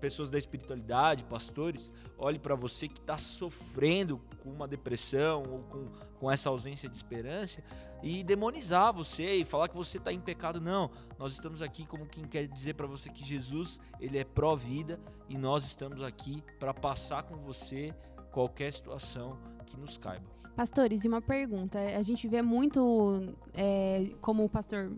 pessoas 0.00 0.30
da 0.30 0.38
espiritualidade, 0.38 1.24
pastores, 1.24 1.92
olhe 2.18 2.38
para 2.38 2.54
você 2.54 2.88
que 2.88 2.98
está 2.98 3.16
sofrendo 3.16 4.20
com 4.42 4.50
uma 4.50 4.68
depressão 4.68 5.42
ou 5.42 5.58
com, 5.64 5.88
com 6.18 6.30
essa 6.30 6.48
ausência 6.48 6.88
de 6.88 6.96
esperança 6.96 7.62
e 8.02 8.22
demonizar 8.22 8.92
você 8.92 9.36
e 9.36 9.44
falar 9.44 9.68
que 9.68 9.76
você 9.76 9.96
está 9.98 10.12
em 10.12 10.20
pecado. 10.20 10.60
Não, 10.60 10.90
nós 11.18 11.32
estamos 11.32 11.62
aqui 11.62 11.86
como 11.86 12.06
quem 12.06 12.24
quer 12.24 12.46
dizer 12.46 12.74
para 12.74 12.86
você 12.86 13.08
que 13.08 13.24
Jesus 13.24 13.80
ele 13.98 14.18
é 14.18 14.24
pró-vida 14.24 15.00
e 15.28 15.38
nós 15.38 15.64
estamos 15.64 16.02
aqui 16.02 16.42
para 16.58 16.74
passar 16.74 17.22
com 17.22 17.36
você 17.36 17.94
qualquer 18.30 18.72
situação 18.72 19.38
que 19.64 19.76
nos 19.78 19.96
caiba. 19.96 20.26
Pastores, 20.54 21.04
e 21.04 21.08
uma 21.08 21.20
pergunta. 21.20 21.78
A 21.78 22.02
gente 22.02 22.28
vê 22.28 22.40
muito, 22.40 23.34
é, 23.52 24.10
como 24.20 24.44
o 24.44 24.48
pastor 24.48 24.92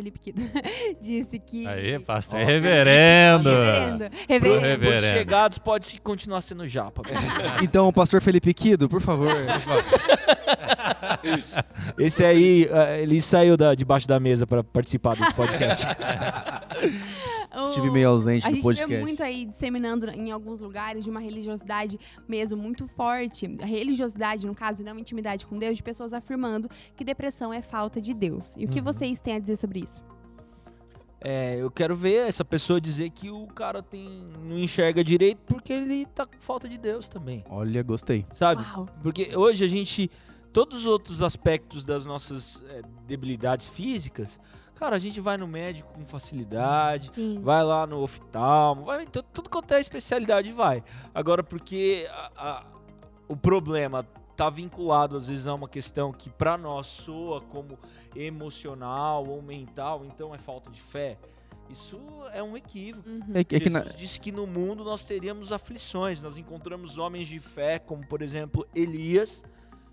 Felipe 0.00 0.18
Kido 0.18 0.40
disse 1.00 1.38
que. 1.38 1.66
Aí, 1.66 1.98
pastor, 1.98 2.40
Ó, 2.40 2.44
reverendo. 2.44 3.50
Reverendo. 3.52 4.10
Pro- 4.40 4.58
Reverendo. 4.60 5.18
Chegados 5.18 5.58
pode 5.58 6.00
continuar 6.00 6.40
sendo 6.40 6.66
japa. 6.66 7.02
Então, 7.62 7.92
pastor 7.92 8.22
Felipe 8.22 8.54
Quido, 8.54 8.88
por 8.88 9.00
favor. 9.02 9.30
Esse 11.98 12.24
aí, 12.24 12.66
eh, 12.70 13.02
ele 13.02 13.20
saiu 13.20 13.56
da, 13.56 13.74
debaixo 13.74 14.08
da 14.08 14.18
mesa 14.18 14.46
pra 14.46 14.64
participar 14.64 15.14
desse 15.16 15.34
podcast. 15.34 15.86
Estive 17.68 17.90
meio 17.90 18.08
ausente 18.08 18.46
A 18.46 18.48
do 18.48 18.54
gente 18.54 18.62
podcast. 18.62 18.92
vê 18.94 19.00
muito 19.00 19.22
aí 19.22 19.44
disseminando 19.46 20.08
em 20.10 20.30
alguns 20.30 20.60
lugares 20.60 21.04
de 21.04 21.10
uma 21.10 21.20
religiosidade 21.20 21.98
mesmo 22.28 22.56
muito 22.56 22.86
forte. 22.88 23.46
A 23.62 23.66
religiosidade, 23.66 24.46
no 24.46 24.54
caso, 24.54 24.82
não 24.82 24.98
intimidade 24.98 25.46
com 25.46 25.58
Deus, 25.58 25.76
de 25.76 25.82
pessoas 25.82 26.12
afirmando 26.12 26.68
que 26.96 27.04
depressão 27.04 27.52
é 27.52 27.60
falta 27.62 28.00
de 28.00 28.14
Deus. 28.14 28.54
E 28.56 28.64
o 28.64 28.68
que 28.68 28.78
Uhum. 28.78 28.84
vocês 28.84 29.20
têm 29.20 29.34
a 29.34 29.38
dizer 29.38 29.56
sobre 29.56 29.80
isso? 29.80 30.02
É, 31.22 31.56
eu 31.60 31.70
quero 31.70 31.94
ver 31.94 32.26
essa 32.28 32.42
pessoa 32.44 32.80
dizer 32.80 33.10
que 33.10 33.28
o 33.30 33.46
cara 33.48 33.82
tem, 33.82 34.08
não 34.42 34.58
enxerga 34.58 35.04
direito 35.04 35.40
porque 35.46 35.70
ele 35.70 36.06
tá 36.06 36.24
com 36.24 36.38
falta 36.40 36.66
de 36.66 36.78
Deus 36.78 37.10
também, 37.10 37.44
Olha, 37.50 37.82
gostei. 37.82 38.24
sabe? 38.32 38.62
Uau. 38.62 38.86
Porque 39.02 39.36
hoje 39.36 39.62
a 39.62 39.68
gente, 39.68 40.10
todos 40.50 40.78
os 40.78 40.86
outros 40.86 41.22
aspectos 41.22 41.84
das 41.84 42.06
nossas 42.06 42.64
é, 42.70 42.80
debilidades 43.06 43.68
físicas, 43.68 44.40
cara, 44.80 44.96
a 44.96 44.98
gente 44.98 45.20
vai 45.20 45.36
no 45.36 45.46
médico 45.46 45.92
com 45.92 46.06
facilidade, 46.06 47.12
Sim. 47.14 47.38
vai 47.42 47.62
lá 47.62 47.86
no 47.86 48.00
oftalmo, 48.00 48.84
vai 48.86 49.02
em 49.02 49.06
tu- 49.06 49.22
tudo 49.22 49.50
quanto 49.50 49.74
é 49.74 49.78
especialidade 49.78 50.50
vai. 50.52 50.82
Agora, 51.14 51.44
porque 51.44 52.08
a- 52.10 52.30
a- 52.36 52.64
o 53.28 53.36
problema 53.36 54.02
tá 54.34 54.48
vinculado 54.48 55.18
às 55.18 55.28
vezes 55.28 55.46
a 55.46 55.54
uma 55.54 55.68
questão 55.68 56.10
que 56.12 56.30
pra 56.30 56.56
nós 56.56 56.86
soa 56.86 57.42
como 57.42 57.78
emocional 58.16 59.26
ou 59.28 59.42
mental, 59.42 60.02
então 60.06 60.34
é 60.34 60.38
falta 60.38 60.70
de 60.70 60.80
fé. 60.80 61.18
Isso 61.68 62.00
é 62.32 62.42
um 62.42 62.56
equívoco. 62.56 63.08
Uhum. 63.08 63.20
É, 63.34 63.44
que- 63.44 63.56
é 63.56 63.60
que 63.60 63.68
na- 63.70 63.80
Jesus 63.80 63.96
disse 64.00 64.18
que 64.20 64.32
no 64.32 64.46
mundo 64.46 64.82
nós 64.82 65.04
teríamos 65.04 65.52
aflições. 65.52 66.20
Nós 66.22 66.36
encontramos 66.38 66.96
homens 66.98 67.28
de 67.28 67.38
fé, 67.38 67.78
como 67.78 68.04
por 68.06 68.22
exemplo 68.22 68.66
Elias, 68.74 69.42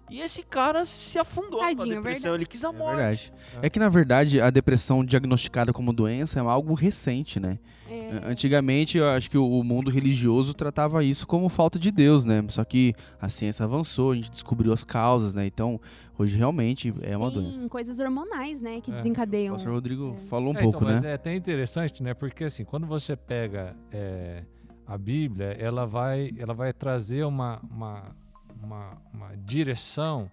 e 0.10 0.22
esse 0.22 0.44
cara 0.44 0.86
se 0.86 1.18
afundou 1.20 1.60
Tadinho, 1.60 1.88
na 1.88 1.96
depressão. 1.96 2.36
Ele 2.36 2.46
quis 2.46 2.64
a 2.64 2.70
É 2.70 2.72
morte. 2.72 2.96
verdade. 2.98 3.34
É 3.62 3.70
que, 3.70 3.80
na 3.80 3.90
verdade, 3.90 4.40
a 4.42 4.50
depressão 4.50 5.04
diagnosticada 5.04 5.74
como 5.74 5.92
doença 5.92 6.40
é 6.40 6.42
algo 6.44 6.74
recente, 6.74 7.40
né? 7.40 7.60
É, 7.90 8.22
Antigamente, 8.26 8.98
eu 8.98 9.08
acho 9.10 9.30
que 9.30 9.38
o 9.38 9.48
o 9.48 9.64
mundo 9.64 9.90
religioso 9.90 10.54
tratava 10.54 11.04
isso 11.04 11.26
como 11.26 11.48
falta 11.50 11.80
de 11.80 11.90
Deus, 11.90 12.26
né? 12.26 12.44
Só 12.50 12.64
que 12.64 12.94
a 13.20 13.28
ciência 13.30 13.64
avançou, 13.64 14.12
a 14.12 14.16
gente 14.16 14.30
descobriu 14.30 14.72
as 14.74 14.84
causas, 14.84 15.34
né? 15.34 15.46
Então, 15.48 15.80
hoje 16.18 16.38
realmente 16.38 16.94
é 17.02 17.16
uma 17.18 17.32
tem 17.32 17.42
doença. 17.42 17.68
coisas 17.70 17.98
hormonais, 18.00 18.62
né, 18.62 18.82
que 18.82 18.92
É. 18.92 18.94
O 18.94 18.98
desencadeiam. 18.98 19.56
pastor 19.56 19.74
Rodrigo 19.74 20.16
É. 20.22 20.28
falou 20.28 20.54
um 20.54 20.58
É, 20.58 20.62
pouco, 20.62 20.78
então, 20.80 20.90
mas 20.94 21.02
né? 21.02 21.12
é 21.12 21.14
até 21.14 21.34
interessante, 21.36 22.04
né? 22.04 22.14
Porque 22.14 22.44
assim, 22.44 22.64
quando 22.66 22.86
você 22.86 23.16
pega 23.16 23.76
é, 23.92 24.44
a 24.86 24.98
Bíblia, 24.98 25.56
ela 25.60 25.86
vai, 25.86 26.32
ela 26.38 26.54
vai 26.54 26.74
trazer 26.74 27.24
uma, 27.26 27.60
uma, 27.72 28.16
uma, 28.62 28.98
uma 29.14 29.36
direção 29.38 30.30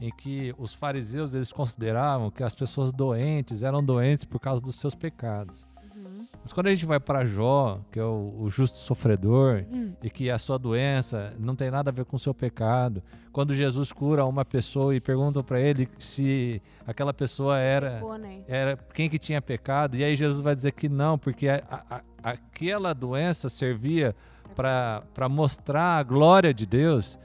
em 0.00 0.10
que 0.10 0.54
os 0.58 0.72
fariseus 0.72 1.34
eles 1.34 1.52
consideravam 1.52 2.30
que 2.30 2.42
as 2.44 2.54
pessoas 2.54 2.92
doentes 2.92 3.62
eram 3.62 3.82
doentes 3.84 4.24
por 4.24 4.38
causa 4.38 4.62
dos 4.62 4.76
seus 4.76 4.94
pecados. 4.94 5.66
Uhum. 5.96 6.24
Mas 6.40 6.52
quando 6.52 6.68
a 6.68 6.70
gente 6.74 6.86
vai 6.86 7.00
para 7.00 7.24
Jó, 7.24 7.80
que 7.90 7.98
é 7.98 8.04
o, 8.04 8.34
o 8.38 8.48
justo 8.48 8.78
sofredor, 8.78 9.64
Hum. 9.72 9.92
e 10.00 10.08
que 10.08 10.30
a 10.30 10.38
sua 10.38 10.56
doença 10.56 11.34
não 11.38 11.56
tem 11.56 11.68
nada 11.68 11.90
a 11.90 11.92
ver 11.92 12.04
com 12.04 12.14
o 12.14 12.18
seu 12.18 12.32
pecado. 12.32 13.02
Quando 13.32 13.52
Jesus 13.54 13.90
cura 13.92 14.24
uma 14.24 14.44
pessoa 14.44 14.94
e 14.94 15.00
pergunta 15.00 15.42
para 15.42 15.60
ele 15.60 15.88
se 15.98 16.62
aquela 16.86 17.12
pessoa 17.12 17.58
era 17.58 17.94
Pecou, 17.96 18.16
né? 18.18 18.42
era 18.46 18.76
quem 18.94 19.10
que 19.10 19.18
tinha 19.18 19.42
pecado, 19.42 19.96
e 19.96 20.04
aí 20.04 20.14
Jesus 20.14 20.40
vai 20.40 20.54
dizer 20.54 20.72
que 20.72 20.88
não, 20.88 21.18
porque 21.18 21.48
a- 21.48 21.62
a- 21.90 22.02
aquela 22.22 22.92
doença 22.94 23.48
servia 23.48 24.14
para 24.54 25.28
mostrar 25.28 25.98
a 25.98 26.02
glória 26.02 26.52
de 26.52 26.66
Deus. 26.66 27.18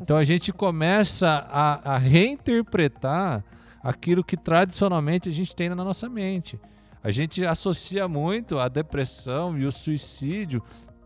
Então 0.00 0.16
a 0.16 0.24
gente 0.24 0.52
começa 0.52 1.46
a, 1.50 1.94
a 1.94 1.98
reinterpretar 1.98 3.44
aquilo 3.82 4.24
que 4.24 4.36
tradicionalmente 4.36 5.28
a 5.28 5.32
gente 5.32 5.54
tem 5.54 5.68
na 5.68 5.76
nossa 5.76 6.08
mente. 6.08 6.58
A 7.02 7.10
gente 7.10 7.44
associa 7.44 8.08
muito 8.08 8.58
a 8.58 8.68
depressão 8.68 9.56
e 9.56 9.64
o 9.64 9.72
suicídio 9.72 10.62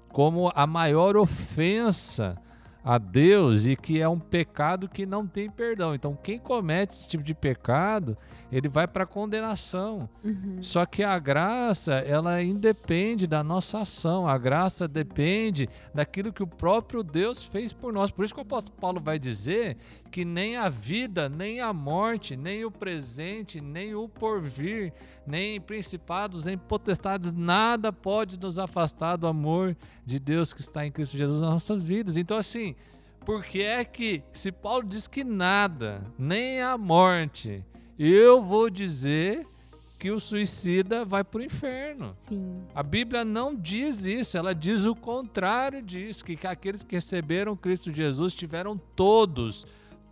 como 0.09 0.51
a 0.55 0.67
maior 0.67 1.17
ofensa 1.17 2.37
a 2.83 2.97
Deus 2.99 3.67
e 3.67 3.77
que 3.77 4.01
é 4.01 4.09
um 4.09 4.19
pecado 4.19 4.89
que 4.89 5.05
não 5.05 5.27
tem 5.27 5.51
perdão. 5.51 5.95
Então 5.95 6.19
quem 6.23 6.39
comete 6.39 6.95
esse 6.95 7.09
tipo 7.09 7.23
de 7.23 7.35
pecado, 7.35 8.17
ele 8.51 8.69
vai 8.69 8.87
para 8.87 9.07
condenação. 9.07 10.09
Uhum. 10.25 10.59
Só 10.61 10.85
que 10.85 11.03
a 11.03 11.19
graça, 11.19 11.95
ela 11.95 12.43
independe 12.43 13.27
da 13.27 13.45
nossa 13.45 13.81
ação. 13.81 14.27
A 14.27 14.37
graça 14.37 14.89
depende 14.89 15.69
daquilo 15.95 16.33
que 16.33 16.43
o 16.43 16.47
próprio 16.47 17.03
Deus 17.03 17.45
fez 17.45 17.73
por 17.73 17.93
nós. 17.93 18.11
Por 18.11 18.25
isso 18.25 18.35
que 18.35 18.41
o 18.41 18.43
apóstolo 18.43 18.77
Paulo 18.79 19.01
vai 19.01 19.19
dizer 19.19 19.77
que 20.11 20.25
nem 20.25 20.57
a 20.57 20.69
vida, 20.69 21.29
nem 21.29 21.61
a 21.61 21.73
morte, 21.73 22.37
nem 22.37 22.65
o 22.65 22.71
presente, 22.71 23.61
nem 23.61 23.95
o 23.95 24.09
porvir, 24.09 24.93
nem 25.25 25.61
principados, 25.61 26.47
nem 26.47 26.59
potestades, 26.59 27.33
nada 27.33 27.93
pode 27.93 28.39
nos 28.39 28.59
afastar 28.59 29.17
do 29.17 29.27
amor 29.27 29.77
de 30.05 30.19
Deus 30.19 30.53
que 30.53 30.61
está 30.61 30.85
em 30.85 30.91
Cristo 30.91 31.17
Jesus 31.17 31.41
nas 31.41 31.51
nossas 31.51 31.83
vidas. 31.83 32.17
Então, 32.17 32.37
assim, 32.37 32.75
por 33.25 33.45
que 33.45 33.63
é 33.63 33.85
que, 33.85 34.23
se 34.33 34.51
Paulo 34.51 34.87
diz 34.87 35.07
que 35.07 35.23
nada, 35.23 36.03
nem 36.19 36.61
a 36.61 36.77
morte, 36.77 37.65
eu 38.03 38.43
vou 38.43 38.71
dizer 38.71 39.47
que 39.99 40.11
o 40.11 40.19
suicida 40.19 41.05
vai 41.05 41.23
para 41.23 41.41
o 41.41 41.45
inferno. 41.45 42.17
Sim. 42.21 42.63
A 42.75 42.83
Bíblia 42.83 43.23
não 43.23 43.55
diz 43.55 44.07
isso, 44.07 44.39
ela 44.39 44.55
diz 44.55 44.87
o 44.87 44.95
contrário 44.95 45.83
disso, 45.83 46.25
que 46.25 46.39
aqueles 46.47 46.83
que 46.83 46.95
receberam 46.95 47.55
Cristo 47.55 47.93
Jesus 47.93 48.33
tiveram 48.33 48.81
todos, 48.97 49.67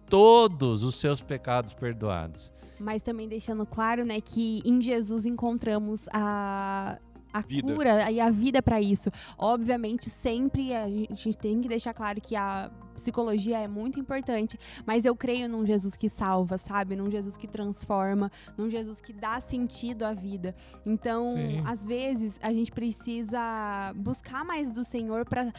todos 0.07 0.83
os 0.83 0.97
seus 0.97 1.23
pecados 1.23 1.73
perdoados. 1.73 2.53
Mas 2.79 3.03
também 3.03 3.27
deixando 3.27 3.65
claro, 3.65 4.05
né, 4.05 4.21
que 4.21 4.61
em 4.63 4.81
Jesus 4.83 5.25
encontramos 5.25 6.07
a 6.13 6.99
a 7.33 7.41
Vida. 7.41 7.75
cura 7.75 8.11
e 8.11 8.21
a 8.21 8.31
vida 8.31 8.63
para 8.63 8.81
isso. 8.81 9.11
Obviamente, 9.37 10.09
sempre 10.09 10.75
a 10.75 10.89
gente 10.89 11.35
tem 11.37 11.61
que 11.61 11.69
deixar 11.69 11.95
claro 11.95 12.21
que 12.21 12.35
a 12.35 12.71
psicologia 12.95 13.59
é 13.59 13.69
muito 13.69 13.99
importante, 14.01 14.59
mas 14.85 15.05
eu 15.05 15.15
creio 15.15 15.49
num 15.49 15.65
Jesus 15.65 15.97
que 15.97 16.09
salva, 16.09 16.59
sabe? 16.59 16.97
Num 16.97 17.11
Jesus 17.11 17.37
que 17.37 17.47
transforma, 17.47 18.31
num 18.57 18.69
Jesus 18.69 19.01
que 19.01 19.13
dá 19.13 19.41
sentido 19.41 20.03
à 20.05 20.13
vida. 20.13 20.55
Então, 20.85 21.29
Sim. 21.29 21.63
às 21.65 21.87
vezes, 21.87 22.39
a 22.43 22.53
gente 22.53 22.73
precisa 22.73 23.93
buscar 23.97 24.45
mais 24.45 24.73
do 24.73 24.85
Senhor 24.85 25.25
para 25.25 25.53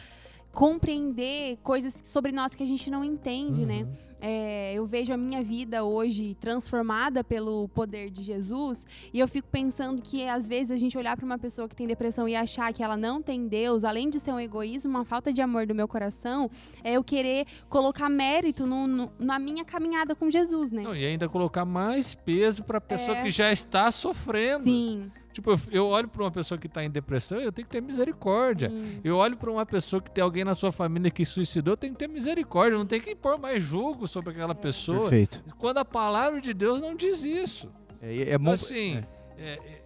compreender 0.52 1.58
coisas 1.62 2.02
sobre 2.04 2.32
nós 2.32 2.54
que 2.54 2.62
a 2.62 2.66
gente 2.66 2.90
não 2.90 3.04
entende, 3.04 3.64
né? 3.64 3.86
É, 4.20 4.74
eu 4.74 4.84
vejo 4.86 5.12
a 5.12 5.16
minha 5.16 5.42
vida 5.42 5.82
hoje 5.84 6.36
transformada 6.40 7.24
pelo 7.24 7.68
poder 7.68 8.10
de 8.10 8.22
Jesus 8.22 8.86
e 9.12 9.18
eu 9.18 9.26
fico 9.26 9.48
pensando 9.48 10.02
que 10.02 10.26
às 10.28 10.46
vezes 10.48 10.70
a 10.70 10.76
gente 10.76 10.96
olhar 10.98 11.16
para 11.16 11.24
uma 11.24 11.38
pessoa 11.38 11.68
que 11.68 11.74
tem 11.74 11.86
depressão 11.86 12.28
e 12.28 12.36
achar 12.36 12.72
que 12.72 12.82
ela 12.82 12.96
não 12.96 13.22
tem 13.22 13.48
Deus, 13.48 13.82
além 13.84 14.10
de 14.10 14.20
ser 14.20 14.32
um 14.32 14.40
egoísmo, 14.40 14.90
uma 14.90 15.04
falta 15.04 15.32
de 15.32 15.40
amor 15.40 15.66
do 15.66 15.74
meu 15.74 15.88
coração, 15.88 16.50
é 16.84 16.92
eu 16.92 17.04
querer 17.04 17.46
colocar 17.68 18.08
mérito 18.08 18.66
no- 18.66 18.86
no- 18.86 19.12
na 19.18 19.38
minha 19.38 19.64
caminhada 19.64 20.14
com 20.14 20.30
Jesus, 20.30 20.70
né? 20.70 20.82
Não, 20.82 20.94
e 20.94 21.04
ainda 21.04 21.28
colocar 21.28 21.64
mais 21.64 22.14
peso 22.14 22.62
para 22.64 22.78
a 22.78 22.80
pessoa 22.80 23.16
É. 23.18 23.22
que 23.22 23.30
já 23.30 23.50
está 23.52 23.90
sofrendo. 23.90 24.64
Sim. 24.64 25.10
Tipo, 25.32 25.52
eu- 25.52 25.58
eu 25.70 25.86
olho 25.86 26.08
para 26.08 26.22
uma 26.22 26.30
pessoa 26.30 26.58
que 26.58 26.66
está 26.66 26.82
em 26.84 26.90
depressão, 26.90 27.38
eu 27.38 27.52
tenho 27.52 27.66
que 27.66 27.72
ter 27.72 27.80
misericórdia. 27.80 28.68
sim. 28.68 29.00
Eu 29.04 29.16
olho 29.16 29.36
para 29.36 29.50
uma 29.50 29.64
pessoa 29.64 30.02
que 30.02 30.10
tem 30.10 30.22
alguém 30.22 30.44
na 30.44 30.54
sua 30.54 30.72
família 30.72 31.10
que 31.10 31.24
suicidou, 31.24 31.72
eu 31.74 31.76
tenho 31.76 31.92
que 31.92 31.98
ter 32.00 32.08
misericórdia. 32.08 32.76
Não 32.76 32.86
tem 32.86 33.00
que 33.00 33.14
pôr 33.14 33.38
mais 33.38 33.62
julgo 33.62 34.06
sobre 34.06 34.30
aquela 34.30 34.54
pessoa. 34.54 35.00
Perfeito. 35.02 35.42
Quando 35.58 35.78
a 35.78 35.84
palavra 35.84 36.40
de 36.40 36.52
Deus 36.52 36.80
não 36.80 36.94
diz 36.96 37.22
isso. 37.24 37.70
É, 38.02 38.30
é 38.30 38.38
bom. 38.38 38.50
assim, 38.52 39.02
é, 39.38 39.42
é, 39.42 39.52
é, 39.52 39.79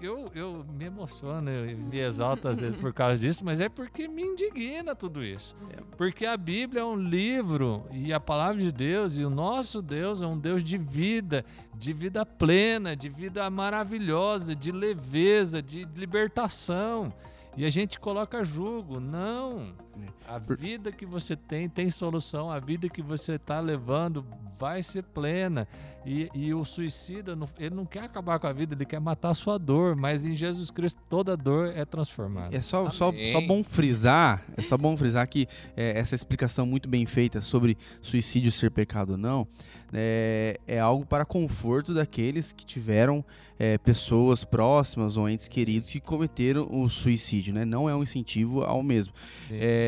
eu, 0.00 0.30
eu 0.34 0.64
me 0.68 0.84
emociono, 0.84 1.50
eu 1.50 1.76
me 1.76 1.98
exalto 1.98 2.46
às 2.46 2.60
vezes 2.60 2.78
por 2.78 2.92
causa 2.92 3.18
disso, 3.18 3.44
mas 3.44 3.60
é 3.60 3.68
porque 3.68 4.06
me 4.06 4.22
indigna 4.22 4.94
tudo 4.94 5.24
isso. 5.24 5.56
Porque 5.96 6.24
a 6.24 6.36
Bíblia 6.36 6.82
é 6.82 6.84
um 6.84 6.96
livro 6.96 7.84
e 7.90 8.12
a 8.12 8.20
palavra 8.20 8.60
de 8.62 8.70
Deus 8.70 9.16
e 9.16 9.24
o 9.24 9.30
nosso 9.30 9.82
Deus 9.82 10.22
é 10.22 10.26
um 10.26 10.38
Deus 10.38 10.62
de 10.62 10.78
vida, 10.78 11.44
de 11.74 11.92
vida 11.92 12.24
plena, 12.24 12.94
de 12.94 13.08
vida 13.08 13.48
maravilhosa, 13.50 14.54
de 14.54 14.70
leveza, 14.70 15.60
de 15.60 15.84
libertação. 15.96 17.12
E 17.56 17.64
a 17.64 17.70
gente 17.70 18.00
coloca 18.00 18.44
julgo. 18.44 18.98
Não. 18.98 19.74
É. 20.02 20.32
A 20.34 20.38
vida 20.38 20.90
que 20.90 21.06
você 21.06 21.36
tem 21.36 21.68
tem 21.68 21.90
solução. 21.90 22.50
A 22.50 22.58
vida 22.58 22.88
que 22.88 23.02
você 23.02 23.34
está 23.34 23.60
levando 23.60 24.24
vai 24.58 24.82
ser 24.82 25.02
plena. 25.02 25.66
E, 26.06 26.28
e 26.34 26.52
o 26.52 26.64
suicida, 26.66 27.34
não- 27.34 27.48
ele 27.58 27.74
não 27.74 27.86
quer 27.86 28.02
acabar 28.02 28.38
com 28.38 28.46
a 28.46 28.52
vida, 28.52 28.74
ele 28.74 28.84
quer 28.84 29.00
matar 29.00 29.30
a 29.30 29.34
sua 29.34 29.56
dor. 29.58 29.96
Mas 29.96 30.26
em 30.26 30.34
Jesus 30.34 30.70
Cristo, 30.70 31.00
toda 31.08 31.34
dor 31.36 31.72
é 31.74 31.84
transformada. 31.86 32.54
É 32.54 32.60
só, 32.60 32.90
só, 32.90 33.10
só 33.32 33.40
bom 33.40 33.64
frisar, 33.64 34.44
é 34.56 34.60
só 34.60 34.76
bom 34.76 34.94
frisar 34.98 35.26
que 35.26 35.48
é, 35.74 35.98
essa 35.98 36.14
explicação 36.14 36.66
muito 36.66 36.88
bem 36.88 37.06
feita 37.06 37.40
sobre 37.40 37.78
suicídio 38.02 38.52
ser 38.52 38.70
pecado 38.70 39.12
ou 39.12 39.16
não, 39.18 39.48
é, 39.94 40.60
é 40.66 40.78
algo 40.78 41.06
para 41.06 41.24
conforto 41.24 41.94
daqueles 41.94 42.52
que 42.52 42.66
tiveram 42.66 43.24
é, 43.58 43.78
pessoas 43.78 44.42
próximas 44.44 45.16
ou 45.16 45.28
entes 45.28 45.46
queridos 45.46 45.88
que 45.90 46.00
cometeram 46.00 46.68
o 46.70 46.88
suicídio, 46.88 47.54
né? 47.54 47.64
Não 47.64 47.88
é 47.88 47.94
um 47.94 48.02
incentivo 48.02 48.62
ao 48.64 48.82
mesmo. 48.82 49.14
Sim. 49.48 49.54
É, 49.60 49.83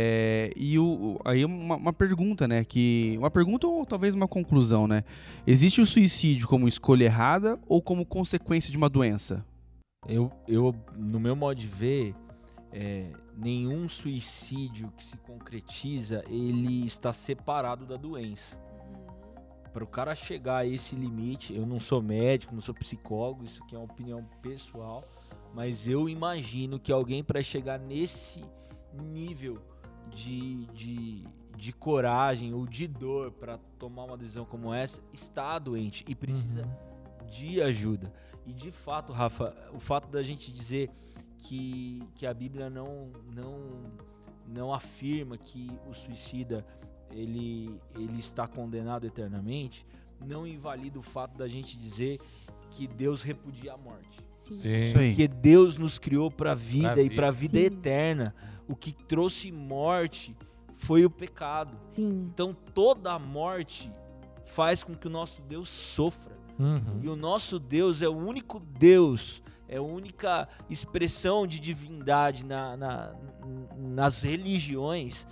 e 0.57 0.79
o, 0.79 1.21
aí 1.25 1.45
uma, 1.45 1.77
uma 1.77 1.93
pergunta, 1.93 2.47
né? 2.49 2.65
Que 2.65 3.17
uma 3.19 3.31
pergunta 3.31 3.67
ou 3.67 3.85
talvez 3.85 4.15
uma 4.15 4.29
conclusão, 4.29 4.87
né? 4.87 5.05
Existe 5.47 5.81
o 5.81 5.87
suicídio 5.87 6.49
como 6.49 6.69
escolha 6.69 7.05
errada 7.05 7.59
ou 7.67 7.83
como 7.83 8.05
consequência 8.05 8.71
de 8.71 8.77
uma 8.77 8.89
doença? 8.89 9.45
Eu, 10.09 10.31
eu, 10.47 10.75
no 10.97 11.19
meu 11.19 11.35
modo 11.35 11.59
de 11.59 11.67
ver, 11.67 12.15
é, 12.73 13.11
nenhum 13.37 13.89
suicídio 13.89 14.93
que 14.97 15.05
se 15.05 15.17
concretiza, 15.19 16.25
ele 16.29 16.87
está 16.87 17.13
separado 17.13 17.87
da 17.87 17.97
doença. 17.97 18.57
Para 19.73 19.85
o 19.85 19.87
cara 19.87 20.15
chegar 20.15 20.59
a 20.59 20.67
esse 20.67 20.97
limite, 20.97 21.55
eu 21.55 21.67
não 21.67 21.79
sou 21.79 22.01
médico, 22.01 22.55
não 22.55 22.63
sou 22.63 22.75
psicólogo, 22.75 23.45
isso 23.45 23.63
aqui 23.63 23.75
é 23.75 23.79
uma 23.79 23.85
opinião 23.85 24.25
pessoal, 24.41 25.05
mas 25.55 25.87
eu 25.87 26.09
imagino 26.09 26.79
que 26.79 26.91
alguém 26.91 27.23
para 27.23 27.43
chegar 27.43 27.79
nesse 27.79 28.43
nível 28.95 29.59
de, 30.11 30.67
de, 30.67 31.25
de 31.57 31.73
coragem 31.73 32.53
ou 32.55 32.67
de 32.67 32.87
dor 32.87 33.31
para 33.33 33.59
tomar 33.79 34.05
uma 34.05 34.17
decisão 34.17 34.45
como 34.45 34.73
essa 34.73 35.03
está 35.13 35.59
doente 35.59 36.05
e 36.09 36.15
precisa 36.15 36.63
Uhum. 36.63 37.27
de 37.29 37.61
ajuda. 37.63 38.13
E 38.47 38.53
de 38.53 38.71
fato, 38.71 39.13
Rafa, 39.13 39.53
o 39.75 39.81
fato 39.81 40.09
da 40.09 40.23
gente 40.23 40.53
dizer 40.53 40.91
que, 41.39 42.03
que 42.15 42.27
a 42.27 42.33
Bíblia 42.33 42.71
não, 42.71 43.11
não, 43.35 43.59
não 44.47 44.73
afirma 44.73 45.37
que 45.37 45.71
o 45.89 45.93
suicida 45.95 46.65
ele, 47.11 47.81
ele 47.95 48.19
está 48.19 48.47
condenado 48.47 49.07
eternamente, 49.07 49.87
não 50.21 50.47
invalida 50.47 50.99
o 50.99 51.03
fato 51.03 51.37
da 51.37 51.47
gente 51.49 51.77
dizer 51.77 52.21
que 52.71 52.87
Deus 52.87 53.23
repudia 53.23 53.75
a 53.75 53.77
morte. 53.77 54.19
Sim. 54.55 54.63
Sim. 54.63 54.79
Isso 54.81 54.99
aí. 54.99 55.09
Porque 55.11 55.29
Deus 55.29 55.77
nos 55.77 55.99
criou 55.99 56.31
para 56.31 56.55
vida 56.55 56.93
Pra 56.95 57.03
e 57.03 57.11
para 57.11 57.31
vida 57.31 57.59
Sim. 57.59 57.65
eterna. 57.67 58.35
O 58.69 58.75
que 58.75 58.93
trouxe 58.93 59.51
morte 59.53 60.35
foi 60.75 61.05
o 61.05 61.11
pecado. 61.11 61.77
Sim. 61.89 62.29
Então 62.33 62.55
toda 62.75 63.13
a 63.13 63.19
morte 63.19 63.93
faz 64.45 64.83
com 64.85 64.95
que 64.95 65.07
o 65.07 65.11
nosso 65.11 65.43
Deus 65.43 65.69
sofra. 65.69 66.37
Uhum. 66.59 67.01
E 67.03 67.09
o 67.09 67.17
nosso 67.17 67.59
Deus 67.59 68.01
é 68.03 68.09
o 68.09 68.17
único 68.17 68.59
Deus, 68.61 69.43
é 69.69 69.77
a 69.77 69.83
única 69.83 70.49
expressão 70.71 71.47
de 71.47 71.61
divindade 71.61 72.47
na- 72.47 72.77
na- 72.77 73.15
nas 73.77 74.23
religiões 74.23 75.27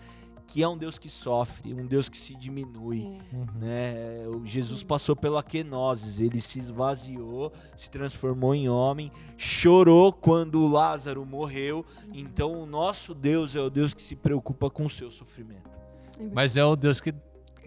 que 0.46 0.62
é 0.62 0.68
um 0.68 0.76
Deus 0.76 0.98
que 0.98 1.10
sofre, 1.10 1.72
um 1.74 1.86
Deus 1.86 2.08
que 2.08 2.16
se 2.16 2.34
diminui. 2.34 3.18
Uhum. 3.32 3.46
Né? 3.56 4.26
O 4.28 4.44
Jesus 4.44 4.82
passou 4.82 5.16
pela 5.16 5.42
quenoses, 5.42 6.20
ele 6.20 6.40
se 6.40 6.58
esvaziou, 6.58 7.52
se 7.76 7.90
transformou 7.90 8.54
em 8.54 8.68
homem, 8.68 9.10
chorou 9.36 10.12
quando 10.12 10.66
Lázaro 10.66 11.24
morreu. 11.24 11.84
Então 12.12 12.52
o 12.52 12.66
nosso 12.66 13.14
Deus 13.14 13.56
é 13.56 13.60
o 13.60 13.70
Deus 13.70 13.94
que 13.94 14.02
se 14.02 14.14
preocupa 14.14 14.70
com 14.70 14.84
o 14.84 14.90
seu 14.90 15.10
sofrimento. 15.10 15.70
É. 16.18 16.24
Mas 16.32 16.56
é 16.56 16.64
o 16.64 16.76
Deus 16.76 17.00
que, 17.00 17.12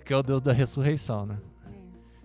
que 0.06 0.14
é 0.14 0.18
o 0.18 0.24
Deus 0.24 0.42
da 0.42 0.54
ressurreição, 0.54 1.26
né? 1.26 1.38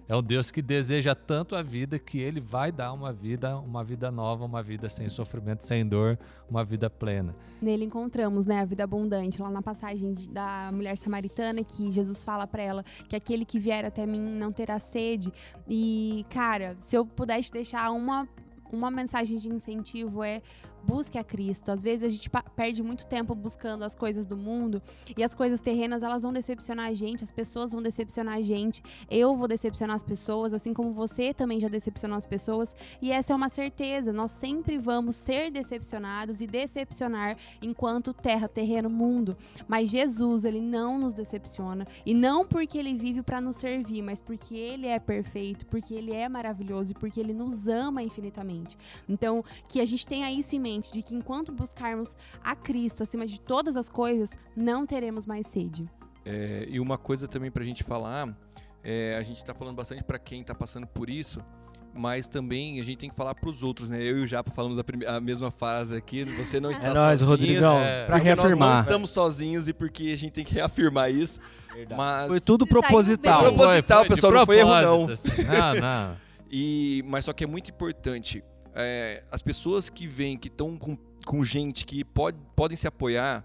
É. 0.09 0.15
O 0.15 0.23
Deus 0.23 0.51
que 0.51 0.61
deseja 0.61 1.15
tanto 1.15 1.55
a 1.55 1.63
vida 1.63 1.99
que 1.99 2.19
ele 2.19 2.41
vai 2.41 2.71
dar 2.73 2.93
uma 2.93 3.13
vida, 3.13 3.59
uma 3.59 3.83
vida 3.85 4.11
nova, 4.11 4.45
uma 4.45 4.63
vida 4.63 4.89
sem 4.89 5.09
sofrimento, 5.09 5.67
sem 5.67 5.87
dor, 5.87 6.19
uma 6.49 6.65
vida 6.65 6.91
plena. 6.91 7.35
Nele 7.61 7.85
encontramos, 7.85 8.47
né, 8.47 8.61
a 8.61 8.65
vida 8.65 8.85
abundante, 8.85 9.41
lá 9.41 9.51
na 9.51 9.63
passagem 9.63 10.15
da 10.31 10.71
mulher 10.73 10.97
samaritana, 10.97 11.63
que 11.65 11.91
Jesus 11.91 12.23
fala 12.23 12.47
pra 12.47 12.63
ela 12.63 12.85
que 13.09 13.17
aquele 13.17 13.45
que 13.45 13.59
vier 13.59 13.85
até 13.85 14.07
mim 14.07 14.21
não 14.21 14.53
terá 14.53 14.79
sede. 14.79 15.33
E, 15.69 16.27
cara, 16.31 16.77
se 16.81 16.97
eu 16.97 17.07
pudesse 17.07 17.53
deixar 17.53 17.91
uma, 17.91 18.29
uma 18.73 18.91
mensagem 18.91 19.39
de 19.39 19.49
incentivo 19.49 20.23
é 20.23 20.43
busque 20.83 21.19
a 21.19 21.25
Cristo. 21.25 21.71
Às 21.71 21.83
vezes 21.83 22.03
a 22.03 22.09
gente 22.09 22.31
perde 22.55 22.83
muito 22.83 23.07
tempo 23.07 23.35
buscando 23.35 23.85
as 23.85 23.95
coisas 23.95 24.27
do 24.27 24.37
mundo 24.37 24.83
e 25.17 25.23
as 25.23 25.35
coisas 25.35 25.61
terrenas, 25.61 26.03
elas 26.03 26.23
vão 26.23 26.33
decepcionar 26.33 26.89
a 26.89 26.93
gente, 26.93 27.25
as 27.25 27.33
pessoas 27.33 27.73
vão 27.73 27.83
decepcionar 27.83 28.37
a 28.37 28.43
gente, 28.43 28.83
eu 29.11 29.37
vou 29.37 29.49
decepcionar 29.49 29.97
as 29.97 30.03
pessoas, 30.03 30.53
assim 30.53 30.73
como 30.73 30.93
você 30.93 31.33
também 31.33 31.61
já 31.61 31.69
decepcionou 31.69 32.17
as 32.17 32.27
pessoas. 32.27 32.75
E 33.01 33.13
essa 33.13 33.33
é 33.33 33.37
uma 33.37 33.49
certeza, 33.49 34.13
nós 34.13 34.31
sempre 34.31 34.79
vamos 34.79 35.17
ser 35.17 35.51
decepcionados 35.51 36.41
e 36.41 36.47
decepcionar 36.47 37.37
enquanto 37.61 38.13
terra, 38.13 38.49
terreno, 38.49 38.91
mundo. 38.91 39.37
Mas 39.67 39.91
Jesus, 39.91 40.45
ele 40.45 40.61
não 40.61 40.99
nos 40.99 41.15
decepciona. 41.15 41.87
E 42.05 42.15
não 42.15 42.47
porque 42.47 42.79
ele 42.79 42.95
vive 42.95 43.23
para 43.23 43.41
nos 43.41 43.57
servir, 43.57 44.03
mas 44.03 44.21
porque 44.21 44.55
ele 44.55 44.87
é 44.87 44.99
perfeito, 44.99 45.67
porque 45.67 45.95
ele 45.95 46.13
é 46.13 46.29
maravilhoso 46.29 46.93
e 46.93 46.95
porque 46.95 47.21
ele 47.21 47.33
nos 47.33 47.67
ama 47.67 48.03
infinitamente. 48.03 48.77
Então, 49.09 49.45
que 49.69 49.81
a 49.81 49.85
gente 49.85 50.07
tenha 50.07 50.31
isso 50.31 50.55
em 50.55 50.61
mente, 50.61 50.72
de 50.81 51.03
que 51.03 51.15
enquanto 51.15 51.53
buscarmos 51.53 52.17
a 52.43 52.55
Cristo 52.57 53.03
acima 53.03 53.27
de 53.27 53.41
todas 53.41 53.77
as 53.77 53.89
coisas, 53.89 54.37
não 54.57 54.87
teremos 54.87 55.27
mais 55.27 55.47
sede. 55.47 55.89
É, 56.25 56.67
e 56.69 56.79
uma 56.81 56.97
coisa 56.99 57.27
também 57.27 57.51
pra 57.51 57.65
gente 57.65 57.83
falar, 57.83 58.29
é, 58.83 59.17
a 59.19 59.23
gente 59.23 59.45
tá 59.45 59.53
falando 59.55 59.75
bastante 59.77 60.05
pra 60.05 60.19
quem 60.19 60.43
tá 60.45 60.55
passando 60.55 60.87
por 60.87 61.11
isso, 61.11 61.41
mas 61.95 62.27
também 62.27 62.81
a 62.81 62.85
gente 62.85 62.97
tem 62.99 63.11
que 63.11 63.17
falar 63.17 63.35
pros 63.35 63.63
outros, 63.63 63.91
né? 63.91 64.01
Eu 64.03 64.19
e 64.19 64.23
o 64.23 64.27
Japa 64.27 64.51
falamos 64.51 64.79
a, 64.79 64.85
a 65.17 65.21
mesma 65.21 65.51
frase 65.51 65.95
aqui, 65.97 66.25
você 66.25 66.59
não 66.59 66.71
está 66.71 66.87
É 66.89 66.95
sozinho. 66.95 67.29
Rodrigão. 67.29 67.79
É, 67.81 68.07
Pra 68.07 68.17
porque 68.17 68.29
Nós 68.31 68.37
não 68.39 68.45
reafirmar. 68.45 68.81
estamos 68.83 69.11
sozinhos 69.11 69.69
e 69.69 69.73
porque 69.75 70.05
a 70.05 70.17
gente 70.17 70.31
tem 70.33 70.45
que 70.45 70.55
reafirmar 70.55 71.11
isso. 71.11 71.39
Mas 71.97 72.29
Foi 72.29 72.41
tudo 72.41 72.67
proposital. 72.67 73.43
bem. 73.45 73.55
Proposital, 73.55 74.03
de 74.05 74.09
pessoal, 74.09 74.33
não 74.33 74.47
foi 74.47 74.59
erro, 74.61 74.81
não. 74.81 75.09
assim. 75.11 75.29
Não, 75.45 75.75
não. 75.81 76.17
E, 76.55 77.03
mas 77.07 77.25
só 77.25 77.33
que 77.33 77.45
é 77.45 77.47
muito 77.47 77.71
importante. 77.71 78.45
É, 78.75 79.25
as 79.31 79.43
pessoas 79.43 79.89
que 79.91 80.07
vêm, 80.07 80.37
que 80.39 80.49
estão 80.49 80.77
com, 80.79 80.97
com 81.27 81.45
gente 81.45 81.85
que 81.87 82.05
pode, 82.05 82.39
podem 82.57 82.77
se 82.77 82.87
apoiar, 82.87 83.45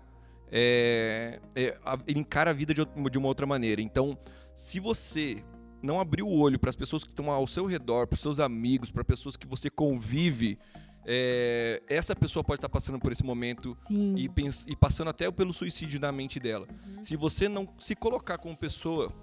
é, 0.52 1.40
é, 1.56 1.78
a- 1.86 2.00
ele 2.08 2.20
encara 2.20 2.52
a 2.52 2.54
vida 2.54 2.74
de, 2.74 2.82
de 3.12 3.18
uma 3.18 3.28
outra 3.28 3.46
maneira. 3.46 3.82
Então, 3.82 4.18
se 4.56 4.80
você 4.80 5.44
não 5.84 6.00
abrir 6.00 6.24
o 6.24 6.30
olho 6.30 6.58
para 6.60 6.70
as 6.70 6.76
pessoas 6.76 7.04
que 7.04 7.10
estão 7.12 7.30
ao 7.30 7.46
seu 7.48 7.66
redor, 7.66 8.08
para 8.08 8.16
os 8.16 8.22
seus 8.22 8.40
amigos, 8.40 8.92
para 8.92 9.04
pessoas 9.04 9.36
que 9.36 9.46
você 9.46 9.70
convive, 9.70 10.58
é, 11.06 11.82
essa 11.88 12.16
pessoa 12.16 12.44
pode 12.44 12.58
estar 12.58 12.70
passando 12.70 13.00
por 13.00 13.12
esse 13.12 13.24
momento 13.24 13.78
e, 14.18 14.28
pens- 14.28 14.66
e 14.68 14.76
passando 14.76 15.10
até 15.10 15.30
pelo 15.32 15.54
suicídio 15.54 16.00
na 16.00 16.12
mente 16.12 16.40
dela. 16.40 16.68
Uhum. 16.88 17.04
Se 17.04 17.16
você 17.16 17.48
não 17.48 17.68
se 17.80 17.96
colocar 17.96 18.38
como 18.38 18.58
pessoa, 18.58 19.13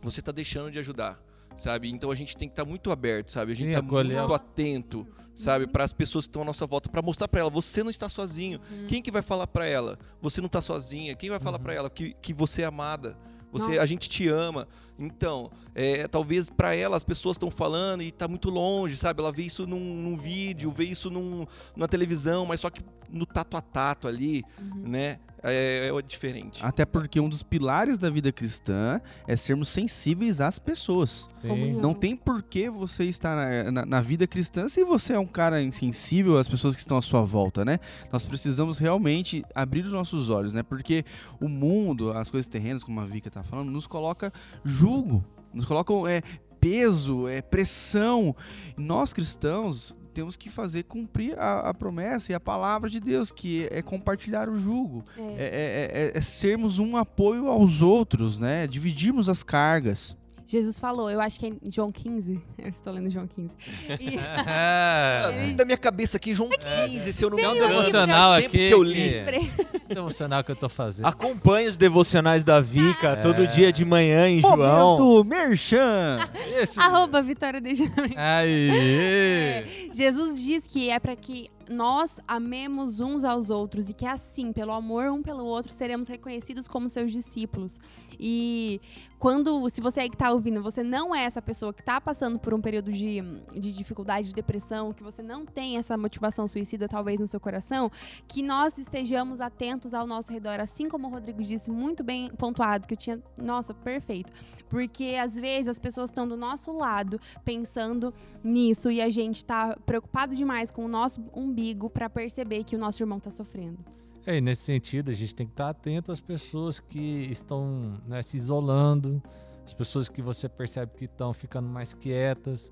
você 0.00 0.22
tá 0.22 0.30
deixando 0.32 0.70
de 0.70 0.78
ajudar, 0.78 1.20
sabe? 1.56 1.90
Então 1.90 2.10
a 2.10 2.14
gente 2.14 2.36
tem 2.36 2.48
que 2.48 2.52
estar 2.52 2.64
muito 2.64 2.90
aberto, 2.90 3.30
sabe? 3.30 3.52
A 3.52 3.54
gente 3.56 3.68
Sim, 3.68 3.72
tá 3.80 3.80
acolher. 3.86 4.18
muito 4.18 4.34
atento, 4.34 5.06
sabe, 5.34 5.64
Uhum. 5.64 5.70
para 5.72 5.84
as 5.84 5.92
pessoas 5.92 6.24
que 6.26 6.28
estão 6.30 6.42
à 6.42 6.44
nossa 6.44 6.66
volta, 6.66 6.88
para 6.90 7.02
mostrar 7.02 7.28
para 7.28 7.40
ela, 7.40 7.50
você 7.50 7.82
não 7.82 7.90
está 7.90 8.08
sozinho. 8.08 8.60
Uhum. 8.70 8.86
Quem 8.86 9.02
que 9.02 9.10
vai 9.10 9.22
falar 9.22 9.46
para 9.46 9.66
ela? 9.66 9.98
Você 10.20 10.40
não 10.40 10.48
tá 10.48 10.60
sozinha. 10.62 11.14
Quem 11.14 11.30
vai 11.30 11.40
falar 11.40 11.58
Uhum. 11.58 11.64
para 11.64 11.74
ela 11.74 11.90
que, 11.90 12.14
que 12.22 12.32
você 12.34 12.62
é 12.62 12.66
amada? 12.66 13.16
Você, 13.52 13.78
a 13.78 13.86
gente 13.86 14.06
te 14.06 14.28
ama. 14.28 14.68
Então, 14.98 15.50
é, 15.74 16.06
talvez 16.08 16.50
para 16.50 16.74
ela 16.74 16.94
as 16.96 17.04
pessoas 17.04 17.36
estão 17.36 17.50
falando 17.50 18.02
e 18.02 18.10
tá 18.10 18.28
muito 18.28 18.50
longe, 18.50 18.96
sabe? 18.98 19.20
Ela 19.22 19.32
vê 19.32 19.44
isso 19.44 19.66
num, 19.66 19.78
num 19.80 20.14
vídeo, 20.16 20.70
vê 20.70 20.84
isso 20.84 21.08
num, 21.10 21.46
numa 21.74 21.88
televisão, 21.88 22.44
mas 22.44 22.60
só 22.60 22.68
que 22.68 22.82
no 23.08 23.24
tato 23.24 23.56
a 23.56 23.62
tato 23.62 24.08
ali, 24.08 24.44
Uhum. 24.60 24.88
né? 24.88 25.20
É, 25.46 25.88
é 25.88 26.02
diferente. 26.02 26.64
Até 26.64 26.84
porque 26.84 27.20
um 27.20 27.28
dos 27.28 27.42
pilares 27.42 27.98
da 27.98 28.10
vida 28.10 28.32
cristã 28.32 29.00
é 29.26 29.36
sermos 29.36 29.68
sensíveis 29.68 30.40
às 30.40 30.58
pessoas. 30.58 31.28
Sim. 31.38 31.72
Não 31.74 31.94
tem 31.94 32.16
por 32.16 32.42
que 32.42 32.68
você 32.68 33.04
estar 33.04 33.36
na, 33.36 33.70
na- 33.70 33.86
na 33.86 34.00
vida 34.00 34.26
cristã 34.26 34.68
se 34.68 34.84
você 34.84 35.12
é 35.14 35.18
um 35.18 35.26
cara 35.26 35.62
insensível 35.62 36.36
às 36.38 36.48
pessoas 36.48 36.74
que 36.74 36.80
estão 36.80 36.96
à 36.96 37.02
sua 37.02 37.22
volta, 37.22 37.64
né? 37.64 37.78
Nós 38.12 38.24
precisamos 38.24 38.78
realmente 38.78 39.44
abrir 39.54 39.84
os 39.84 39.92
nossos 39.92 40.30
olhos, 40.30 40.52
né? 40.54 40.62
Porque 40.62 41.04
o 41.40 41.48
mundo, 41.48 42.10
as 42.12 42.30
coisas 42.30 42.48
terrenas, 42.48 42.82
como 42.82 43.00
a 43.00 43.04
Vika 43.04 43.30
tá 43.30 43.42
falando, 43.42 43.70
nos 43.70 43.86
coloca 43.86 44.32
julgo, 44.64 45.24
nos 45.54 45.64
colocam 45.64 46.06
é, 46.06 46.22
peso, 46.60 47.28
é, 47.28 47.40
pressão. 47.42 48.34
Nós 48.76 49.12
cristãos 49.12 49.94
temos 50.16 50.34
que 50.34 50.48
fazer 50.48 50.84
cumprir 50.84 51.38
a, 51.38 51.68
a 51.68 51.74
promessa 51.74 52.32
e 52.32 52.34
a 52.34 52.40
palavra 52.40 52.88
de 52.88 52.98
Deus, 52.98 53.30
que 53.30 53.68
é 53.70 53.82
compartilhar 53.82 54.48
o 54.48 54.56
jugo, 54.56 55.04
É. 55.18 55.20
é, 55.20 55.26
é- 55.26 55.90
é- 56.14 56.18
é 56.18 56.20
sermos 56.22 56.78
um 56.78 56.96
apoio 56.96 57.48
aos 57.48 57.82
outros, 57.82 58.38
né? 58.38 58.66
Dividirmos 58.66 59.28
as 59.28 59.42
cargas. 59.42 60.16
Jesus 60.46 60.78
falou, 60.78 61.10
eu 61.10 61.20
acho 61.20 61.40
que 61.40 61.46
é 61.46 61.48
em 61.48 61.58
João 61.70 61.90
15. 61.90 62.40
Eu 62.58 62.68
estou 62.68 62.92
lendo 62.92 63.10
João 63.10 63.26
15. 63.26 63.54
E, 64.00 64.16
É, 64.46 65.52
Da 65.54 65.64
minha 65.64 65.76
cabeça 65.76 66.16
aqui, 66.16 66.32
João 66.34 66.50
15, 66.50 67.12
se 67.12 67.24
eu 67.24 67.30
não 67.30 67.36
me 67.36 67.42
é 67.42 67.48
um 67.48 67.56
engano. 67.56 67.82
tempo 67.84 67.98
aqui. 68.34 68.48
que 68.68 68.70
eu 68.74 68.82
li. 68.82 68.94
que- 68.94 69.94
devocional 69.94 70.42
que 70.44 70.50
eu 70.52 70.56
tô 70.56 70.68
fazendo. 70.68 71.06
Acompanhe 71.06 71.68
os 71.68 71.76
devocionais 71.76 72.44
da 72.44 72.60
Vica 72.60 73.08
É. 73.10 73.16
todo 73.16 73.46
dia 73.46 73.72
de 73.72 73.84
manhã 73.84 74.28
em 74.28 74.40
João. 74.40 74.56
Momento 74.96 75.24
Merchan! 75.24 76.18
Esse- 76.60 76.78
arroba 76.80 77.22
Vitória 77.22 77.60
de. 77.60 77.72
Aí. 78.16 79.90
Jesus 79.94 80.42
diz 80.42 80.64
que 80.66 80.90
é 80.90 80.98
para 80.98 81.14
que 81.16 81.46
nós 81.68 82.20
amemos 82.26 83.00
uns 83.00 83.24
aos 83.24 83.50
outros 83.50 83.88
e 83.88 83.94
que 83.94 84.06
assim, 84.06 84.52
pelo 84.52 84.72
amor 84.72 85.10
um 85.10 85.22
pelo 85.22 85.44
outro, 85.44 85.72
seremos 85.72 86.08
reconhecidos 86.08 86.68
como 86.68 86.88
seus 86.88 87.12
discípulos. 87.12 87.78
E 88.18 88.80
quando, 89.18 89.68
se 89.70 89.80
você 89.80 90.00
aí 90.00 90.10
que 90.10 90.16
tá 90.16 90.30
ouvindo, 90.30 90.62
você 90.62 90.82
não 90.82 91.14
é 91.14 91.24
essa 91.24 91.40
pessoa 91.40 91.72
que 91.72 91.82
tá 91.82 92.00
passando 92.00 92.38
por 92.38 92.52
um 92.52 92.60
período 92.60 92.92
de, 92.92 93.22
de 93.52 93.72
dificuldade, 93.72 94.28
de 94.28 94.34
depressão, 94.34 94.92
que 94.92 95.02
você 95.02 95.22
não 95.22 95.46
tem 95.46 95.78
essa 95.78 95.96
motivação 95.96 96.46
suicida 96.46 96.88
talvez 96.88 97.20
no 97.20 97.26
seu 97.26 97.40
coração, 97.40 97.90
que 98.28 98.42
nós 98.42 98.78
estejamos 98.78 99.40
atentos 99.40 99.94
ao 99.94 100.06
nosso 100.06 100.32
redor, 100.32 100.60
assim 100.60 100.88
como 100.88 101.08
o 101.08 101.10
Rodrigo 101.10 101.42
disse, 101.42 101.70
muito 101.70 102.04
bem 102.04 102.30
pontuado, 102.30 102.86
que 102.86 102.94
eu 102.94 102.98
tinha, 102.98 103.22
nossa, 103.38 103.72
perfeito. 103.72 104.32
Porque 104.68 105.16
às 105.20 105.36
vezes 105.36 105.68
as 105.68 105.78
pessoas 105.78 106.10
estão 106.10 106.26
do 106.28 106.36
nosso 106.36 106.72
lado 106.72 107.20
pensando 107.44 108.12
nisso 108.42 108.90
e 108.90 109.00
a 109.00 109.08
gente 109.08 109.44
tá 109.44 109.76
preocupado 109.86 110.34
demais 110.34 110.70
com 110.70 110.84
o 110.84 110.88
nosso 110.88 111.22
umbigo 111.56 111.88
para 111.88 112.10
perceber 112.10 112.62
que 112.64 112.76
o 112.76 112.78
nosso 112.78 113.02
irmão 113.02 113.18
tá 113.18 113.30
sofrendo. 113.30 113.78
É, 114.26 114.36
e 114.36 114.40
nesse 114.40 114.62
sentido, 114.62 115.10
a 115.10 115.14
gente 115.14 115.34
tem 115.34 115.46
que 115.46 115.52
estar 115.52 115.70
atento 115.70 116.12
às 116.12 116.20
pessoas 116.20 116.78
que 116.78 117.28
estão 117.30 117.94
né, 118.06 118.22
se 118.22 118.36
isolando, 118.36 119.22
as 119.64 119.72
pessoas 119.72 120.08
que 120.08 120.20
você 120.20 120.48
percebe 120.48 120.92
que 120.96 121.04
estão 121.06 121.32
ficando 121.32 121.68
mais 121.68 121.94
quietas. 121.94 122.70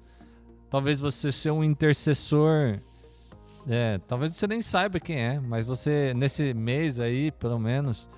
Talvez 0.68 1.00
você 1.00 1.32
ser 1.32 1.52
um 1.52 1.64
intercessor. 1.64 2.80
É, 3.66 3.98
talvez 4.06 4.34
você 4.34 4.46
nem 4.46 4.60
saiba 4.60 5.00
quem 5.00 5.16
é, 5.16 5.40
mas 5.40 5.64
você, 5.64 6.12
nesse 6.14 6.52
mês 6.52 7.00
aí, 7.00 7.30
pelo 7.30 7.58
menos, 7.58 8.10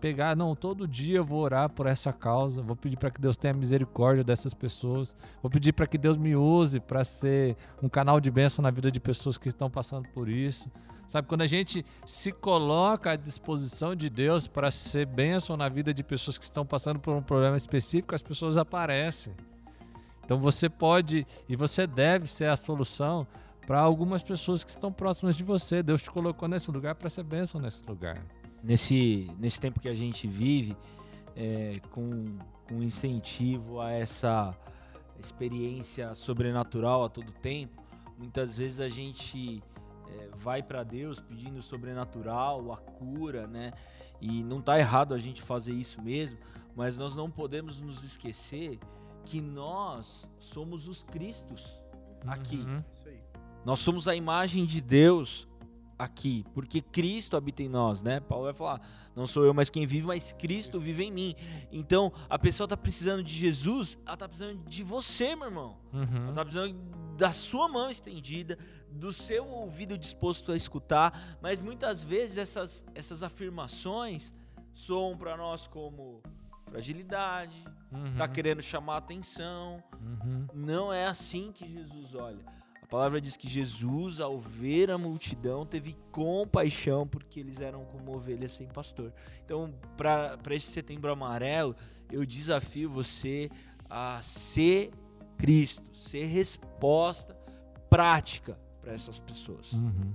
pegar, 0.00 0.34
não, 0.34 0.56
todo 0.56 0.88
dia 0.88 1.18
eu 1.18 1.24
vou 1.24 1.40
orar 1.40 1.68
por 1.68 1.86
essa 1.86 2.12
causa, 2.12 2.62
vou 2.62 2.74
pedir 2.74 2.96
para 2.96 3.10
que 3.10 3.20
Deus 3.20 3.36
tenha 3.36 3.52
misericórdia 3.52 4.24
dessas 4.24 4.54
pessoas, 4.54 5.14
vou 5.42 5.50
pedir 5.50 5.72
para 5.72 5.86
que 5.86 5.98
Deus 5.98 6.16
me 6.16 6.34
use 6.34 6.80
para 6.80 7.04
ser 7.04 7.56
um 7.82 7.88
canal 7.88 8.20
de 8.20 8.30
bênção 8.30 8.62
na 8.62 8.70
vida 8.70 8.90
de 8.90 8.98
pessoas 8.98 9.36
que 9.36 9.48
estão 9.48 9.70
passando 9.70 10.08
por 10.08 10.28
isso. 10.28 10.70
Sabe, 11.06 11.26
quando 11.26 11.42
a 11.42 11.46
gente 11.46 11.84
se 12.06 12.30
coloca 12.30 13.10
à 13.10 13.16
disposição 13.16 13.96
de 13.96 14.08
Deus 14.08 14.46
para 14.46 14.70
ser 14.70 15.06
bênção 15.06 15.56
na 15.56 15.68
vida 15.68 15.92
de 15.92 16.04
pessoas 16.04 16.38
que 16.38 16.44
estão 16.44 16.64
passando 16.64 17.00
por 17.00 17.14
um 17.14 17.22
problema 17.22 17.56
específico, 17.56 18.14
as 18.14 18.22
pessoas 18.22 18.56
aparecem. 18.56 19.34
Então 20.24 20.38
você 20.38 20.68
pode 20.68 21.26
e 21.48 21.56
você 21.56 21.84
deve 21.84 22.26
ser 22.26 22.44
a 22.44 22.56
solução 22.56 23.26
para 23.66 23.80
algumas 23.80 24.22
pessoas 24.22 24.62
que 24.62 24.70
estão 24.70 24.92
próximas 24.92 25.34
de 25.34 25.42
você. 25.42 25.82
Deus 25.82 26.00
te 26.00 26.10
colocou 26.10 26.48
nesse 26.48 26.70
lugar 26.70 26.94
para 26.94 27.10
ser 27.10 27.24
bênção 27.24 27.60
nesse 27.60 27.84
lugar. 27.84 28.24
Nesse, 28.62 29.30
nesse 29.38 29.60
tempo 29.60 29.80
que 29.80 29.88
a 29.88 29.94
gente 29.94 30.26
vive, 30.26 30.76
é, 31.34 31.80
com, 31.90 32.38
com 32.68 32.82
incentivo 32.82 33.80
a 33.80 33.90
essa 33.90 34.54
experiência 35.18 36.14
sobrenatural 36.14 37.04
a 37.04 37.08
todo 37.08 37.32
tempo, 37.32 37.82
muitas 38.18 38.56
vezes 38.56 38.80
a 38.80 38.88
gente 38.88 39.62
é, 40.08 40.28
vai 40.36 40.62
para 40.62 40.82
Deus 40.82 41.20
pedindo 41.20 41.58
o 41.58 41.62
sobrenatural, 41.62 42.72
a 42.72 42.76
cura, 42.76 43.46
né? 43.46 43.72
E 44.20 44.42
não 44.42 44.60
tá 44.60 44.78
errado 44.78 45.14
a 45.14 45.18
gente 45.18 45.40
fazer 45.40 45.72
isso 45.72 46.00
mesmo, 46.02 46.38
mas 46.76 46.98
nós 46.98 47.16
não 47.16 47.30
podemos 47.30 47.80
nos 47.80 48.04
esquecer 48.04 48.78
que 49.24 49.40
nós 49.40 50.28
somos 50.38 50.88
os 50.88 51.02
Cristos 51.02 51.80
aqui. 52.26 52.56
Uhum. 52.56 52.82
Nós 53.64 53.80
somos 53.80 54.08
a 54.08 54.14
imagem 54.14 54.64
de 54.64 54.80
Deus 54.80 55.46
aqui, 56.02 56.44
porque 56.54 56.80
Cristo 56.80 57.36
habita 57.36 57.62
em 57.62 57.68
nós, 57.68 58.02
né? 58.02 58.20
Paulo 58.20 58.44
vai 58.44 58.54
falar: 58.54 58.80
não 59.14 59.26
sou 59.26 59.44
eu 59.44 59.52
mais 59.54 59.68
quem 59.70 59.86
vive, 59.86 60.06
mas 60.06 60.32
Cristo 60.32 60.80
vive 60.80 61.04
em 61.04 61.12
mim. 61.12 61.34
Então, 61.70 62.12
a 62.28 62.38
pessoa 62.38 62.66
tá 62.66 62.76
precisando 62.76 63.22
de 63.22 63.32
Jesus, 63.32 63.98
ela 64.06 64.16
tá 64.16 64.28
precisando 64.28 64.58
de 64.68 64.82
você, 64.82 65.36
meu 65.36 65.46
irmão. 65.46 65.76
Ela 65.92 66.02
Uhum. 66.28 66.34
tá 66.34 66.42
precisando 66.44 66.74
da 67.16 67.32
sua 67.32 67.68
mão 67.68 67.90
estendida, 67.90 68.58
do 68.90 69.12
seu 69.12 69.46
ouvido 69.46 69.98
disposto 69.98 70.50
a 70.52 70.56
escutar, 70.56 71.36
mas 71.42 71.60
muitas 71.60 72.02
vezes 72.02 72.38
essas, 72.38 72.84
essas 72.94 73.22
afirmações 73.22 74.32
soam 74.72 75.16
para 75.18 75.36
nós 75.36 75.66
como 75.66 76.22
fragilidade, 76.70 77.62
Uhum. 77.92 78.16
tá 78.16 78.26
querendo 78.28 78.62
chamar 78.62 78.96
atenção, 78.98 79.82
Uhum. 80.00 80.46
não 80.54 80.92
é 80.92 81.06
assim 81.06 81.52
que 81.52 81.66
Jesus 81.70 82.14
olha. 82.14 82.44
Palavra 82.90 83.20
diz 83.20 83.36
que 83.36 83.48
Jesus, 83.48 84.18
ao 84.18 84.40
ver 84.40 84.90
a 84.90 84.98
multidão, 84.98 85.64
teve 85.64 85.96
compaixão 86.10 87.06
porque 87.06 87.38
eles 87.38 87.60
eram 87.60 87.84
como 87.84 88.16
ovelhas 88.16 88.50
sem 88.52 88.66
pastor. 88.66 89.12
Então, 89.44 89.72
para 89.96 90.36
esse 90.50 90.66
setembro 90.66 91.10
amarelo, 91.12 91.76
eu 92.10 92.26
desafio 92.26 92.90
você 92.90 93.48
a 93.88 94.20
ser 94.22 94.90
Cristo, 95.38 95.96
ser 95.96 96.24
resposta 96.24 97.38
prática 97.88 98.58
para 98.80 98.92
essas 98.92 99.20
pessoas. 99.20 99.72
Uhum. 99.72 100.12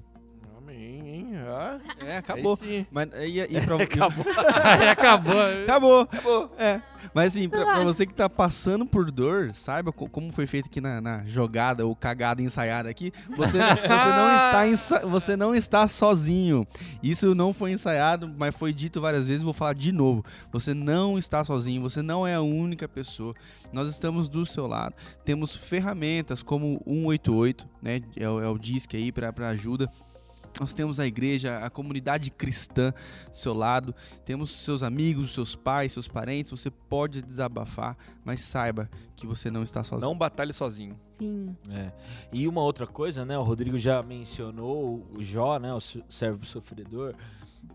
Amém, 0.67 1.07
hein? 1.07 1.29
Ah, 1.47 1.77
É, 2.03 2.17
acabou. 2.17 2.57
aí. 2.61 2.87
Mas, 2.91 3.09
e, 3.13 3.39
e 3.39 3.61
pra, 3.61 3.75
Acabou. 3.83 4.25
Aí 4.63 4.89
acabou. 4.89 5.41
Acabou. 5.63 6.01
Acabou. 6.01 6.51
É. 6.57 6.81
Mas 7.13 7.33
assim, 7.33 7.47
pra, 7.47 7.63
pra 7.63 7.83
você 7.83 8.03
que 8.05 8.13
tá 8.15 8.27
passando 8.27 8.83
por 8.83 9.11
dor, 9.11 9.53
saiba 9.53 9.93
co- 9.93 10.09
como 10.09 10.31
foi 10.33 10.47
feito 10.47 10.65
aqui 10.65 10.81
na, 10.81 10.99
na 10.99 11.23
jogada 11.23 11.85
ou 11.85 11.95
cagada 11.95 12.41
ensaiada 12.41 12.89
aqui. 12.89 13.11
Você, 13.37 13.59
você, 13.59 13.59
não 13.59 14.35
está 14.35 14.67
ensa- 14.67 14.99
você 15.05 15.37
não 15.37 15.53
está 15.55 15.87
sozinho. 15.87 16.65
Isso 17.03 17.35
não 17.35 17.53
foi 17.53 17.71
ensaiado, 17.71 18.27
mas 18.35 18.55
foi 18.55 18.73
dito 18.73 18.99
várias 18.99 19.27
vezes. 19.27 19.43
Vou 19.43 19.53
falar 19.53 19.73
de 19.73 19.91
novo. 19.91 20.25
Você 20.51 20.73
não 20.73 21.15
está 21.17 21.43
sozinho. 21.43 21.79
Você 21.83 22.01
não 22.01 22.25
é 22.25 22.33
a 22.33 22.41
única 22.41 22.87
pessoa. 22.87 23.35
Nós 23.71 23.87
estamos 23.87 24.27
do 24.27 24.43
seu 24.45 24.65
lado. 24.65 24.95
Temos 25.23 25.55
ferramentas 25.55 26.41
como 26.41 26.81
o 26.85 26.93
188, 27.11 27.67
né? 27.83 28.01
É, 28.17 28.27
o- 28.27 28.41
é 28.41 28.49
o 28.49 28.57
disque 28.57 28.97
aí 28.97 29.11
para 29.11 29.31
ajuda. 29.49 29.89
Nós 30.59 30.73
temos 30.73 30.99
a 30.99 31.05
igreja, 31.05 31.57
a 31.59 31.69
comunidade 31.69 32.31
cristã 32.31 32.93
do 33.29 33.37
seu 33.37 33.53
lado, 33.53 33.93
temos 34.23 34.51
seus 34.51 34.83
amigos, 34.83 35.33
seus 35.33 35.55
pais, 35.55 35.93
seus 35.93 36.07
parentes. 36.07 36.51
Você 36.51 36.69
pode 36.69 37.21
desabafar, 37.21 37.97
mas 38.23 38.41
saiba 38.41 38.89
que 39.15 39.27
você 39.27 39.51
não 39.51 39.63
está 39.63 39.83
sozinho. 39.83 40.09
Não 40.09 40.17
batalhe 40.17 40.53
sozinho. 40.53 40.99
Sim. 41.17 41.55
É. 41.69 41.91
E 42.31 42.47
uma 42.47 42.61
outra 42.61 42.87
coisa, 42.87 43.25
né? 43.25 43.37
O 43.37 43.43
Rodrigo 43.43 43.77
já 43.77 44.01
mencionou 44.03 45.05
o 45.13 45.23
Jó, 45.23 45.57
né? 45.57 45.73
O 45.73 45.79
servo 46.09 46.45
sofredor. 46.45 47.15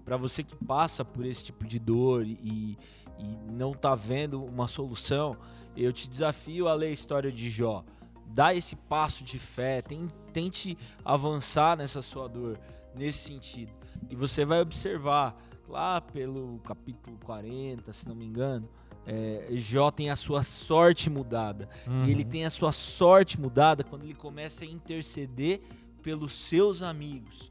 Para 0.04 0.16
você 0.16 0.42
que 0.42 0.56
passa 0.56 1.04
por 1.04 1.24
esse 1.24 1.44
tipo 1.44 1.66
de 1.66 1.78
dor 1.78 2.26
e, 2.26 2.78
e 3.18 3.38
não 3.50 3.72
tá 3.72 3.94
vendo 3.94 4.42
uma 4.44 4.66
solução, 4.66 5.36
eu 5.76 5.92
te 5.92 6.08
desafio 6.08 6.68
a 6.68 6.74
ler 6.74 6.88
a 6.88 6.92
história 6.92 7.30
de 7.30 7.48
Jó. 7.48 7.84
Dá 8.32 8.54
esse 8.54 8.76
passo 8.76 9.24
de 9.24 9.38
fé, 9.38 9.82
tem- 9.82 10.08
tente 10.32 10.76
avançar 11.04 11.76
nessa 11.76 12.00
sua 12.02 12.28
dor, 12.28 12.58
nesse 12.94 13.18
sentido. 13.18 13.72
E 14.08 14.14
você 14.14 14.44
vai 14.44 14.60
observar, 14.60 15.36
lá 15.68 16.00
pelo 16.00 16.58
capítulo 16.60 17.18
40, 17.24 17.92
se 17.92 18.08
não 18.08 18.14
me 18.14 18.24
engano, 18.24 18.68
é, 19.06 19.48
Jó 19.52 19.90
tem 19.90 20.10
a 20.10 20.16
sua 20.16 20.42
sorte 20.42 21.08
mudada. 21.10 21.68
E 22.06 22.10
ele 22.10 22.22
Uhum. 22.24 22.28
tem 22.30 22.44
a 22.44 22.50
sua 22.50 22.70
sorte 22.72 23.40
mudada 23.40 23.82
quando 23.82 24.04
ele 24.04 24.14
começa 24.14 24.64
a 24.64 24.66
interceder 24.66 25.60
pelos 26.02 26.32
seus 26.32 26.82
amigos. 26.82 27.50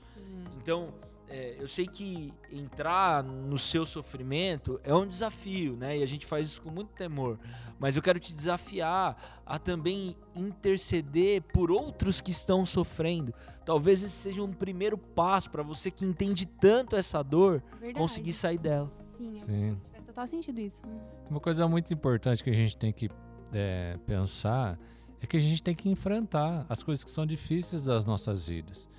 Então, 0.57 0.93
é, 1.29 1.55
eu 1.59 1.67
sei 1.67 1.85
que 1.85 2.33
entrar 2.51 3.23
no 3.23 3.57
seu 3.57 3.85
sofrimento 3.85 4.79
é 4.83 4.93
um 4.93 5.07
desafio, 5.07 5.75
né? 5.75 5.99
E 5.99 6.03
a 6.03 6.05
gente 6.05 6.25
faz 6.25 6.47
isso 6.47 6.61
com 6.61 6.71
muito 6.71 6.89
temor. 6.93 7.39
Mas 7.79 7.95
eu 7.95 8.01
quero 8.01 8.19
te 8.19 8.33
desafiar 8.33 9.41
a 9.45 9.59
também 9.59 10.15
interceder 10.35 11.43
por 11.53 11.71
outros 11.71 12.19
que 12.19 12.31
estão 12.31 12.65
sofrendo. 12.65 13.33
Talvez 13.63 14.01
esse 14.03 14.15
seja 14.15 14.41
um 14.41 14.51
primeiro 14.51 14.97
passo 14.97 15.51
para 15.51 15.61
você 15.61 15.91
que 15.91 16.03
entende 16.03 16.47
tanto 16.47 16.95
essa 16.95 17.21
dor 17.21 17.63
Verdade. 17.73 17.93
conseguir 17.93 18.33
sair 18.33 18.57
dela. 18.57 18.91
Sim. 19.17 19.37
Sim. 19.37 19.77
Faz 19.91 20.05
total 20.05 20.27
sentido 20.27 20.59
isso. 20.59 20.81
Uma 21.29 21.39
coisa 21.39 21.67
muito 21.67 21.93
importante 21.93 22.43
que 22.43 22.49
a 22.49 22.53
gente 22.53 22.75
tem 22.75 22.91
que 22.91 23.09
é, 23.53 23.97
pensar 24.05 24.79
é 25.21 25.27
que 25.27 25.37
a 25.37 25.39
gente 25.39 25.61
tem 25.61 25.75
que 25.75 25.89
enfrentar 25.89 26.65
as 26.67 26.81
coisas 26.81 27.03
que 27.03 27.11
são 27.11 27.25
difíceis 27.25 27.85
das 27.85 28.03
nossas 28.03 28.47
vidas. 28.47 28.89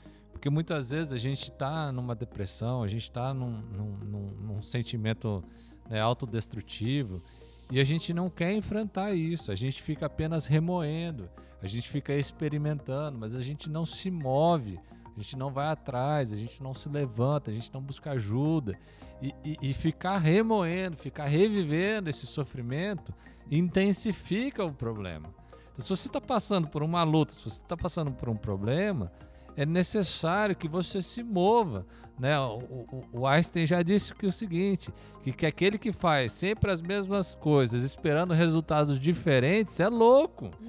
Porque 0.40 0.48
muitas 0.48 0.88
vezes 0.88 1.12
a 1.12 1.18
gente 1.18 1.50
está 1.50 1.92
numa 1.92 2.14
depressão, 2.14 2.82
a 2.82 2.88
gente 2.88 3.02
está 3.02 3.34
num, 3.34 3.60
num, 3.60 3.96
num- 3.98 4.30
num 4.40 4.62
sentimento 4.62 5.44
né, 5.86 6.00
autodestrutivo 6.00 7.22
e 7.70 7.78
a 7.78 7.84
gente 7.84 8.14
não 8.14 8.30
quer 8.30 8.54
enfrentar 8.54 9.12
isso, 9.12 9.52
a 9.52 9.54
gente 9.54 9.82
fica 9.82 10.06
apenas 10.06 10.46
remoendo, 10.46 11.28
a 11.60 11.66
gente 11.66 11.90
fica 11.90 12.14
experimentando, 12.14 13.18
mas 13.18 13.34
a 13.34 13.42
gente 13.42 13.68
não 13.68 13.84
se 13.84 14.10
move, 14.10 14.80
a 15.14 15.20
gente 15.20 15.36
não 15.36 15.50
vai 15.52 15.66
atrás, 15.66 16.32
a 16.32 16.38
gente 16.38 16.62
não 16.62 16.72
se 16.72 16.88
levanta, 16.88 17.50
a 17.50 17.54
gente 17.54 17.70
não 17.74 17.82
busca 17.82 18.12
ajuda. 18.12 18.78
E, 19.20 19.34
e, 19.44 19.58
e 19.60 19.72
ficar 19.74 20.16
remoendo, 20.16 20.96
ficar 20.96 21.26
revivendo 21.26 22.08
esse 22.08 22.26
sofrimento 22.26 23.12
intensifica 23.50 24.64
o 24.64 24.72
problema. 24.72 25.28
Então, 25.70 25.82
se 25.82 25.90
você 25.90 26.08
está 26.08 26.18
passando 26.18 26.66
por 26.66 26.82
uma 26.82 27.02
luta, 27.02 27.30
se 27.34 27.42
você 27.42 27.60
está 27.60 27.76
passando 27.76 28.10
por 28.10 28.30
um 28.30 28.36
problema, 28.36 29.12
é 29.60 29.66
necessário 29.66 30.56
que 30.56 30.66
você 30.66 31.02
se 31.02 31.22
mova. 31.22 31.84
Né? 32.18 32.38
O, 32.38 32.58
o, 32.58 33.04
o, 33.12 33.26
Einstein 33.26 33.66
já 33.66 33.82
disse 33.82 34.14
que 34.14 34.26
o 34.26 34.32
seguinte, 34.32 34.90
que, 35.22 35.32
que 35.32 35.44
aquele 35.44 35.76
que 35.76 35.92
faz 35.92 36.32
sempre 36.32 36.70
as 36.70 36.80
mesmas 36.80 37.34
coisas, 37.34 37.82
esperando 37.84 38.32
resultados 38.32 38.98
diferentes, 38.98 39.78
é 39.78 39.88
louco. 39.88 40.50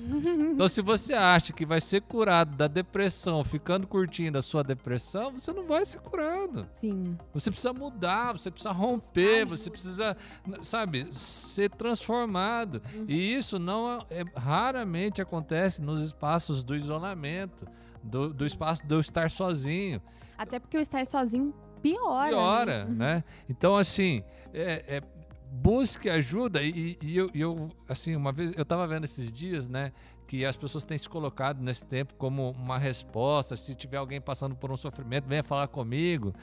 então, 0.54 0.68
se 0.68 0.82
você 0.82 1.14
acha 1.14 1.54
que 1.54 1.66
vai 1.66 1.80
ser 1.80 2.02
curado 2.02 2.58
da 2.58 2.68
depressão 2.68 3.46
ficando 3.46 3.88
curtindo 3.88 4.38
a 4.38 4.42
sua 4.42 4.62
depressão, 4.62 5.32
você 5.32 5.54
não 5.54 5.66
vai 5.66 5.86
ser 5.86 6.00
curado. 6.02 6.68
Sim. 6.82 7.18
Você 7.34 7.50
precisa 7.50 7.72
mudar, 7.72 8.34
você 8.34 8.52
precisa 8.52 8.74
romper, 8.74 9.46
você 9.46 9.70
precisa, 9.70 10.18
sabe, 10.62 11.08
ser 11.12 11.70
transformado. 11.70 12.82
Uhum. 12.94 13.06
E 13.08 13.36
isso 13.36 13.58
não 13.58 14.06
é, 14.10 14.24
raramente 14.36 15.22
acontece 15.22 15.82
nos 15.82 16.02
espaços 16.02 16.62
do 16.62 16.76
isolamento 16.76 17.66
do, 18.04 18.34
do 18.34 18.46
espaço 18.46 18.86
de 18.86 18.94
eu 18.94 19.00
estar 19.00 19.30
sozinho. 19.30 20.02
Até 20.38 20.60
porque 20.60 20.78
o 20.78 20.80
estar 20.80 21.06
sozinho 21.06 21.54
piora. 21.82 22.30
Piora, 22.30 22.86
né? 22.86 23.16
né? 23.16 23.24
Então, 23.50 23.76
assim, 23.76 24.24
é, 24.54 24.98
é, 24.98 25.02
busque 25.52 26.10
ajuda. 26.10 26.62
E, 26.62 26.98
e 27.02 27.18
eu, 27.18 27.30
eu, 27.34 27.70
assim, 27.88 28.16
uma 28.16 28.32
vez, 28.32 28.54
eu 28.56 28.64
estava 28.64 28.88
vendo 28.88 29.04
esses 29.04 29.32
dias, 29.32 29.68
né? 29.68 29.92
Que 30.28 30.46
as 30.46 30.56
pessoas 30.56 30.86
têm 30.86 30.98
se 30.98 31.10
colocado 31.10 31.62
nesse 31.62 31.86
tempo 31.86 32.14
como 32.16 32.52
uma 32.52 32.78
resposta. 32.78 33.56
Se 33.56 33.76
tiver 33.76 33.98
alguém 33.98 34.22
passando 34.22 34.56
por 34.56 34.72
um 34.72 34.78
sofrimento, 34.78 35.28
venha 35.28 35.44
falar 35.44 35.68
comigo. 35.68 36.34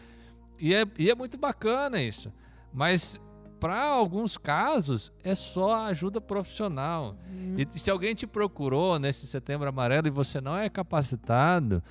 E 0.58 0.74
é, 0.74 0.84
e 0.98 1.10
é 1.10 1.14
muito 1.14 1.38
bacana 1.38 2.00
isso. 2.00 2.32
Mas 2.72 3.18
para 3.58 3.84
alguns 3.84 4.36
casos 4.36 5.12
é 5.22 5.34
só 5.34 5.74
ajuda 5.86 6.20
profissional. 6.20 7.16
Uhum. 7.30 7.56
E 7.58 7.78
se 7.78 7.90
alguém 7.90 8.14
te 8.14 8.26
procurou 8.26 8.98
nesse 8.98 9.26
setembro 9.26 9.68
amarelo 9.68 10.06
e 10.06 10.10
você 10.10 10.40
não 10.40 10.56
é 10.56 10.68
capacitado, 10.68 11.82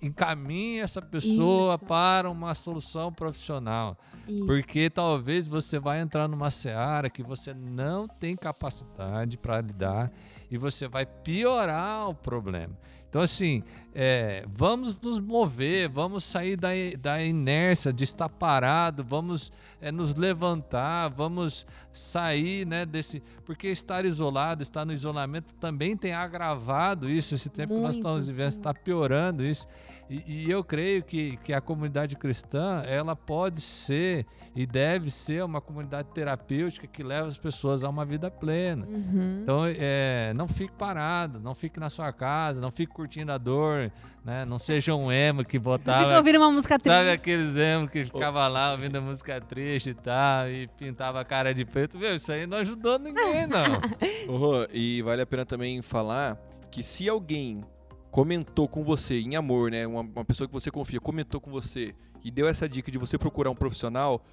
encaminhe 0.00 0.80
essa 0.80 1.00
pessoa 1.00 1.74
Isso. 1.74 1.84
para 1.86 2.30
uma 2.30 2.54
solução 2.54 3.12
profissional. 3.12 3.98
Isso. 4.28 4.44
Porque 4.44 4.90
talvez 4.90 5.48
você 5.48 5.78
vai 5.78 6.00
entrar 6.00 6.28
numa 6.28 6.50
seara 6.50 7.08
que 7.08 7.22
você 7.22 7.54
não 7.54 8.06
tem 8.06 8.36
capacidade 8.36 9.38
para 9.38 9.60
lidar 9.60 10.12
e 10.50 10.58
você 10.58 10.86
vai 10.86 11.06
piorar 11.06 12.08
o 12.08 12.14
problema. 12.14 12.76
Então, 13.08 13.22
assim, 13.22 13.62
é, 13.94 14.44
vamos 14.48 15.00
nos 15.00 15.20
mover, 15.20 15.88
vamos 15.88 16.24
sair 16.24 16.56
da, 16.56 16.70
da 16.98 17.22
inércia 17.22 17.92
de 17.92 18.02
estar 18.02 18.28
parado, 18.28 19.04
vamos 19.04 19.52
é, 19.80 19.92
nos 19.92 20.16
levantar, 20.16 21.08
vamos 21.10 21.64
sair 21.92 22.66
né, 22.66 22.84
desse. 22.84 23.22
Porque 23.44 23.68
estar 23.68 24.04
isolado, 24.04 24.62
estar 24.62 24.84
no 24.84 24.92
isolamento 24.92 25.54
também 25.54 25.96
tem 25.96 26.12
agravado 26.12 27.08
isso. 27.08 27.34
Esse 27.34 27.48
tempo 27.48 27.74
Muito, 27.74 27.82
que 27.82 27.86
nós 27.86 27.96
estamos 27.96 28.26
vivendo 28.26 28.50
está 28.50 28.74
piorando 28.74 29.44
isso. 29.44 29.66
E, 30.08 30.22
e, 30.26 30.50
eu 30.50 30.62
creio 30.62 31.02
que, 31.02 31.36
que 31.38 31.52
a 31.52 31.60
comunidade 31.60 32.14
cristã 32.16 32.82
ela 32.86 33.16
pode 33.16 33.60
ser 33.60 34.26
e 34.54 34.66
deve 34.66 35.10
ser 35.10 35.42
uma 35.42 35.60
comunidade 35.60 36.08
terapêutica 36.12 36.86
que 36.86 37.02
leva 37.02 37.26
as 37.26 37.38
pessoas 37.38 37.82
a 37.82 37.88
uma 37.88 38.04
vida 38.04 38.30
plena. 38.30 38.86
Uhum. 38.86 39.40
Então, 39.42 39.62
é, 39.66 40.32
não 40.34 40.46
fique 40.46 40.72
parado, 40.74 41.40
não 41.40 41.54
fique 41.54 41.80
na 41.80 41.88
sua 41.88 42.12
casa, 42.12 42.60
não 42.60 42.70
fique 42.70 42.92
curtindo 42.92 43.32
a 43.32 43.38
dor, 43.38 43.83
né? 44.24 44.44
Não 44.44 44.58
seja 44.58 44.94
um 44.94 45.12
emo 45.12 45.44
que 45.44 45.58
botava. 45.58 46.04
Fica 46.04 46.16
ouvindo 46.16 46.36
uma 46.36 46.50
música 46.50 46.78
triste. 46.78 46.96
Sabe 46.96 47.10
aqueles 47.10 47.56
emo 47.56 47.88
que 47.88 48.04
ficava 48.04 48.46
lá 48.48 48.72
ouvindo 48.72 48.96
a 48.96 49.00
música 49.00 49.40
triste 49.40 49.90
e 49.90 49.94
tal, 49.94 50.48
e 50.48 50.66
pintava 50.78 51.20
a 51.20 51.24
cara 51.24 51.54
de 51.54 51.64
preto. 51.64 51.98
Meu, 51.98 52.14
isso 52.14 52.32
aí 52.32 52.46
não 52.46 52.58
ajudou 52.58 52.98
ninguém, 52.98 53.46
não. 53.48 54.34
uhum, 54.34 54.66
e 54.72 55.02
vale 55.02 55.22
a 55.22 55.26
pena 55.26 55.44
também 55.44 55.82
falar 55.82 56.38
que 56.70 56.82
se 56.82 57.08
alguém 57.08 57.62
comentou 58.10 58.68
com 58.68 58.82
você 58.82 59.20
em 59.20 59.34
amor, 59.34 59.70
né? 59.70 59.86
Uma, 59.86 60.02
uma, 60.02 60.24
pessoa 60.24 60.46
que 60.46 60.54
você 60.54 60.70
confia 60.70 61.00
comentou 61.00 61.40
com 61.40 61.50
você 61.50 61.94
e 62.24 62.30
deu 62.30 62.46
essa 62.46 62.68
dica 62.68 62.90
de 62.90 62.96
você 62.96 63.18
procurar 63.18 63.50
um 63.50 63.56
profissional, 63.56 64.24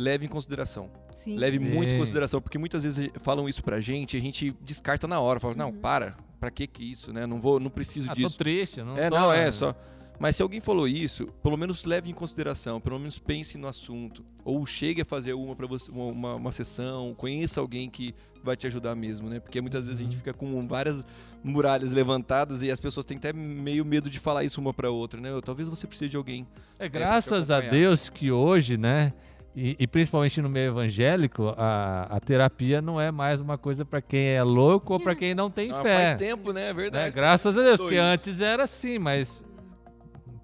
leve 0.00 0.24
em 0.24 0.28
consideração. 0.28 0.90
Sim. 1.12 1.36
Leve 1.36 1.58
muito 1.58 1.94
em 1.94 1.98
consideração, 1.98 2.40
porque 2.40 2.58
muitas 2.58 2.82
vezes 2.82 3.10
falam 3.22 3.48
isso 3.48 3.62
pra 3.62 3.80
gente 3.80 4.14
e 4.14 4.18
a 4.18 4.20
gente 4.20 4.56
descarta 4.62 5.06
na 5.06 5.20
hora. 5.20 5.38
Fala, 5.38 5.52
uhum. 5.52 5.58
não, 5.58 5.72
para, 5.72 6.16
pra 6.40 6.50
que 6.50 6.66
que 6.66 6.82
isso, 6.82 7.12
né? 7.12 7.26
Não 7.26 7.40
vou, 7.40 7.60
não 7.60 7.70
preciso 7.70 8.10
ah, 8.10 8.14
disso. 8.14 8.36
Tô 8.36 8.44
triste, 8.44 8.82
não 8.82 8.96
É, 8.96 9.10
tô... 9.10 9.16
não, 9.16 9.32
é, 9.32 9.52
só... 9.52 9.74
Mas 10.20 10.36
se 10.36 10.42
alguém 10.42 10.60
falou 10.60 10.86
isso, 10.86 11.28
pelo 11.42 11.56
menos 11.56 11.86
leve 11.86 12.10
em 12.10 12.12
consideração, 12.12 12.78
pelo 12.78 12.98
menos 12.98 13.18
pense 13.18 13.56
no 13.56 13.66
assunto. 13.66 14.22
Ou 14.44 14.66
chegue 14.66 15.00
a 15.00 15.04
fazer 15.04 15.32
uma 15.32 15.56
para 15.56 15.66
você, 15.66 15.90
uma, 15.90 16.04
uma, 16.04 16.34
uma, 16.34 16.52
sessão, 16.52 17.14
conheça 17.14 17.58
alguém 17.58 17.88
que 17.88 18.14
vai 18.44 18.54
te 18.54 18.66
ajudar 18.66 18.94
mesmo, 18.94 19.30
né? 19.30 19.40
Porque 19.40 19.62
muitas 19.62 19.86
vezes 19.86 19.98
a 19.98 20.02
gente 20.02 20.12
uhum. 20.12 20.18
fica 20.18 20.34
com 20.34 20.68
várias 20.68 21.06
muralhas 21.42 21.92
levantadas 21.92 22.60
e 22.60 22.70
as 22.70 22.78
pessoas 22.78 23.06
têm 23.06 23.16
até 23.16 23.32
meio 23.32 23.82
medo 23.82 24.10
de 24.10 24.18
falar 24.18 24.44
isso 24.44 24.60
uma 24.60 24.74
para 24.74 24.90
outra, 24.90 25.18
né? 25.18 25.30
Talvez 25.42 25.70
você 25.70 25.86
precise 25.86 26.10
de 26.10 26.18
alguém. 26.18 26.46
É, 26.78 26.86
graças 26.86 27.48
é, 27.48 27.54
a 27.54 27.60
Deus 27.60 28.10
que 28.10 28.30
hoje, 28.30 28.76
né? 28.76 29.14
E, 29.54 29.76
e, 29.80 29.86
principalmente 29.86 30.40
no 30.40 30.48
meio 30.48 30.70
evangélico, 30.70 31.52
a, 31.56 32.02
a 32.08 32.20
terapia 32.20 32.80
não 32.80 33.00
é 33.00 33.10
mais 33.10 33.40
uma 33.40 33.58
coisa 33.58 33.84
para 33.84 34.00
quem 34.00 34.28
é 34.28 34.42
louco 34.44 34.92
ou 34.92 35.00
para 35.00 35.14
quem 35.14 35.34
não 35.34 35.50
tem 35.50 35.70
não, 35.70 35.82
fé. 35.82 36.06
Faz 36.06 36.18
tempo, 36.20 36.52
né? 36.52 36.68
É 36.68 36.74
verdade. 36.74 37.06
Né? 37.06 37.10
Graças 37.10 37.58
a 37.58 37.62
Deus, 37.62 37.76
porque 37.76 37.96
isso. 37.96 38.04
antes 38.04 38.40
era 38.40 38.62
assim, 38.62 38.98
mas 38.98 39.44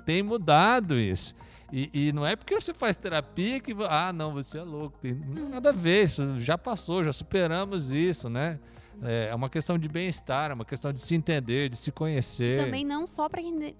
tem 0.05 0.25
mudado 0.25 0.99
isso. 0.99 1.35
E, 1.73 2.09
e, 2.09 2.13
não 2.13 2.27
é 2.27 2.35
porque 2.35 2.55
você 2.55 2.75
faz 2.75 2.97
terapia 2.97 3.61
que. 3.61 3.75
Ah, 3.89 4.13
não, 4.13 4.33
você 4.33 4.59
é 4.59 4.63
louco. 4.63 4.99
Tem 4.99 5.15
nada 5.51 5.71
a 5.71 5.73
ver, 5.73 6.05
isso 6.05 6.39
já 6.39 6.59
passou, 6.59 7.05
já 7.05 7.13
superamos 7.13 7.93
isso, 7.93 8.29
né? 8.29 8.59
É, 9.03 9.29
é 9.31 9.35
uma 9.35 9.49
questão 9.49 9.79
de 9.79 9.89
bem-estar, 9.89 10.51
é 10.51 10.55
uma 10.55 10.65
questão 10.65 10.93
de 10.93 10.99
se 11.01 11.15
entender, 11.15 11.69
de 11.69 11.77
se 11.77 11.93
conhecer. 11.93 12.59
E 12.59 12.65
também 12.65 12.85
não 12.85 13.07
só 13.07 13.29
para 13.29 13.43
quem, 13.43 13.75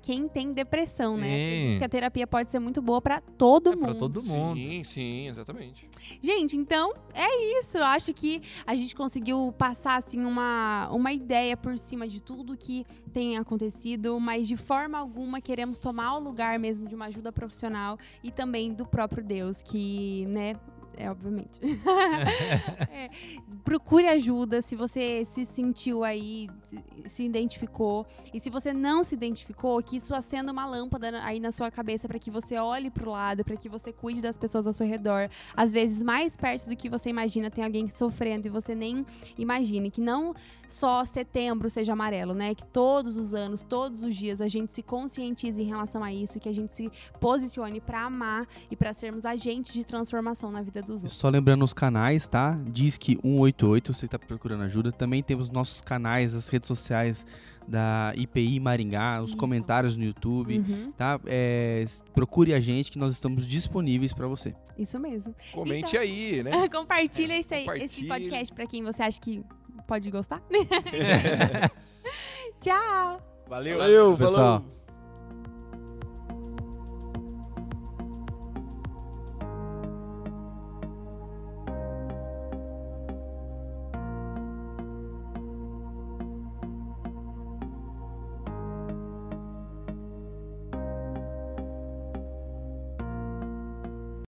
quem 0.00 0.28
tem 0.28 0.52
depressão, 0.52 1.16
né? 1.16 1.26
sim. 1.26 1.30
né? 1.30 1.70
Porque 1.72 1.84
a 1.84 1.88
terapia 1.88 2.26
pode 2.26 2.50
ser 2.50 2.58
muito 2.58 2.80
boa 2.80 3.00
para 3.00 3.20
todo 3.20 3.72
é 3.72 3.76
mundo. 3.76 3.84
Para 3.84 3.94
todo 3.94 4.22
mundo. 4.22 4.56
Sim, 4.56 4.84
sim, 4.84 5.28
exatamente. 5.28 5.88
Gente, 6.22 6.56
então 6.56 6.92
é 7.14 7.60
isso. 7.60 7.78
Eu 7.78 7.84
acho 7.84 8.12
que 8.14 8.42
a 8.66 8.74
gente 8.74 8.94
conseguiu 8.94 9.52
passar 9.56 9.96
assim 9.96 10.24
uma, 10.24 10.88
uma 10.90 11.12
ideia 11.12 11.56
por 11.56 11.76
cima 11.78 12.06
de 12.06 12.22
tudo 12.22 12.56
que 12.56 12.86
tem 13.12 13.36
acontecido, 13.36 14.18
mas 14.20 14.46
de 14.46 14.56
forma 14.56 14.98
alguma 14.98 15.40
queremos 15.40 15.78
tomar 15.78 16.16
o 16.16 16.20
lugar 16.20 16.58
mesmo 16.58 16.86
de 16.86 16.94
uma 16.94 17.06
ajuda 17.06 17.32
profissional 17.32 17.98
e 18.22 18.30
também 18.30 18.72
do 18.72 18.86
próprio 18.86 19.22
Deus, 19.22 19.62
que, 19.62 20.26
né, 20.28 20.54
é, 20.96 21.10
obviamente. 21.10 21.60
é, 22.90 23.10
procure 23.64 24.06
ajuda 24.06 24.60
se 24.60 24.76
você 24.76 25.24
se 25.24 25.44
sentiu 25.44 26.04
aí, 26.04 26.48
se 27.06 27.22
identificou. 27.22 28.06
E 28.34 28.40
se 28.40 28.50
você 28.50 28.72
não 28.72 29.02
se 29.02 29.14
identificou, 29.14 29.82
que 29.82 29.96
isso 29.96 30.14
acenda 30.14 30.52
uma 30.52 30.66
lâmpada 30.66 31.22
aí 31.22 31.40
na 31.40 31.52
sua 31.52 31.70
cabeça 31.70 32.06
para 32.06 32.18
que 32.18 32.30
você 32.30 32.58
olhe 32.58 32.90
para 32.90 33.08
o 33.08 33.12
lado, 33.12 33.44
para 33.44 33.56
que 33.56 33.68
você 33.68 33.92
cuide 33.92 34.20
das 34.20 34.36
pessoas 34.36 34.66
ao 34.66 34.72
seu 34.72 34.86
redor. 34.86 35.30
Às 35.56 35.72
vezes, 35.72 36.02
mais 36.02 36.36
perto 36.36 36.68
do 36.68 36.76
que 36.76 36.88
você 36.88 37.08
imagina, 37.10 37.50
tem 37.50 37.64
alguém 37.64 37.88
sofrendo 37.88 38.46
e 38.46 38.50
você 38.50 38.74
nem 38.74 39.06
imagine. 39.38 39.90
Que 39.90 40.00
não 40.00 40.34
só 40.68 41.04
setembro 41.04 41.70
seja 41.70 41.92
amarelo, 41.92 42.34
né? 42.34 42.54
Que 42.54 42.64
todos 42.64 43.16
os 43.16 43.34
anos, 43.34 43.62
todos 43.62 44.02
os 44.02 44.14
dias, 44.14 44.40
a 44.40 44.48
gente 44.48 44.72
se 44.72 44.82
conscientize 44.82 45.60
em 45.60 45.66
relação 45.66 46.04
a 46.04 46.12
isso, 46.12 46.38
que 46.38 46.48
a 46.48 46.54
gente 46.54 46.74
se 46.74 46.90
posicione 47.18 47.80
para 47.80 48.02
amar 48.02 48.46
e 48.70 48.76
para 48.76 48.92
sermos 48.92 49.24
agentes 49.24 49.72
de 49.72 49.84
transformação 49.84 50.50
na 50.50 50.62
vida 50.62 50.79
dos 50.80 51.02
outros. 51.02 51.12
Só 51.12 51.28
lembrando 51.28 51.64
os 51.64 51.72
canais, 51.72 52.28
tá? 52.28 52.56
Diz 52.66 52.98
que 52.98 53.18
188, 53.22 53.92
você 53.92 54.06
está 54.06 54.18
procurando 54.18 54.62
ajuda. 54.62 54.92
Também 54.92 55.22
temos 55.22 55.50
nossos 55.50 55.80
canais, 55.80 56.34
as 56.34 56.48
redes 56.48 56.66
sociais 56.66 57.24
da 57.66 58.12
IPI 58.16 58.58
Maringá, 58.58 59.22
os 59.22 59.30
Isso. 59.30 59.38
comentários 59.38 59.96
no 59.96 60.04
YouTube, 60.04 60.58
uhum. 60.58 60.92
tá? 60.92 61.20
É, 61.26 61.84
procure 62.14 62.52
a 62.52 62.60
gente 62.60 62.90
que 62.90 62.98
nós 62.98 63.12
estamos 63.12 63.46
disponíveis 63.46 64.12
para 64.12 64.26
você. 64.26 64.54
Isso 64.76 64.98
mesmo. 64.98 65.34
Comente 65.52 65.90
então, 65.90 66.00
aí, 66.00 66.42
né? 66.42 66.50
compartilha, 66.68 67.38
esse, 67.38 67.54
aí, 67.54 67.66
esse 67.82 68.06
podcast 68.06 68.52
para 68.52 68.66
quem 68.66 68.82
você 68.82 69.02
acha 69.02 69.20
que 69.20 69.42
pode 69.86 70.10
gostar. 70.10 70.42
Tchau. 72.60 73.20
Valeu, 73.48 73.78
Valeu 73.78 74.16
pessoal. 74.16 74.60
Falou. 74.60 74.79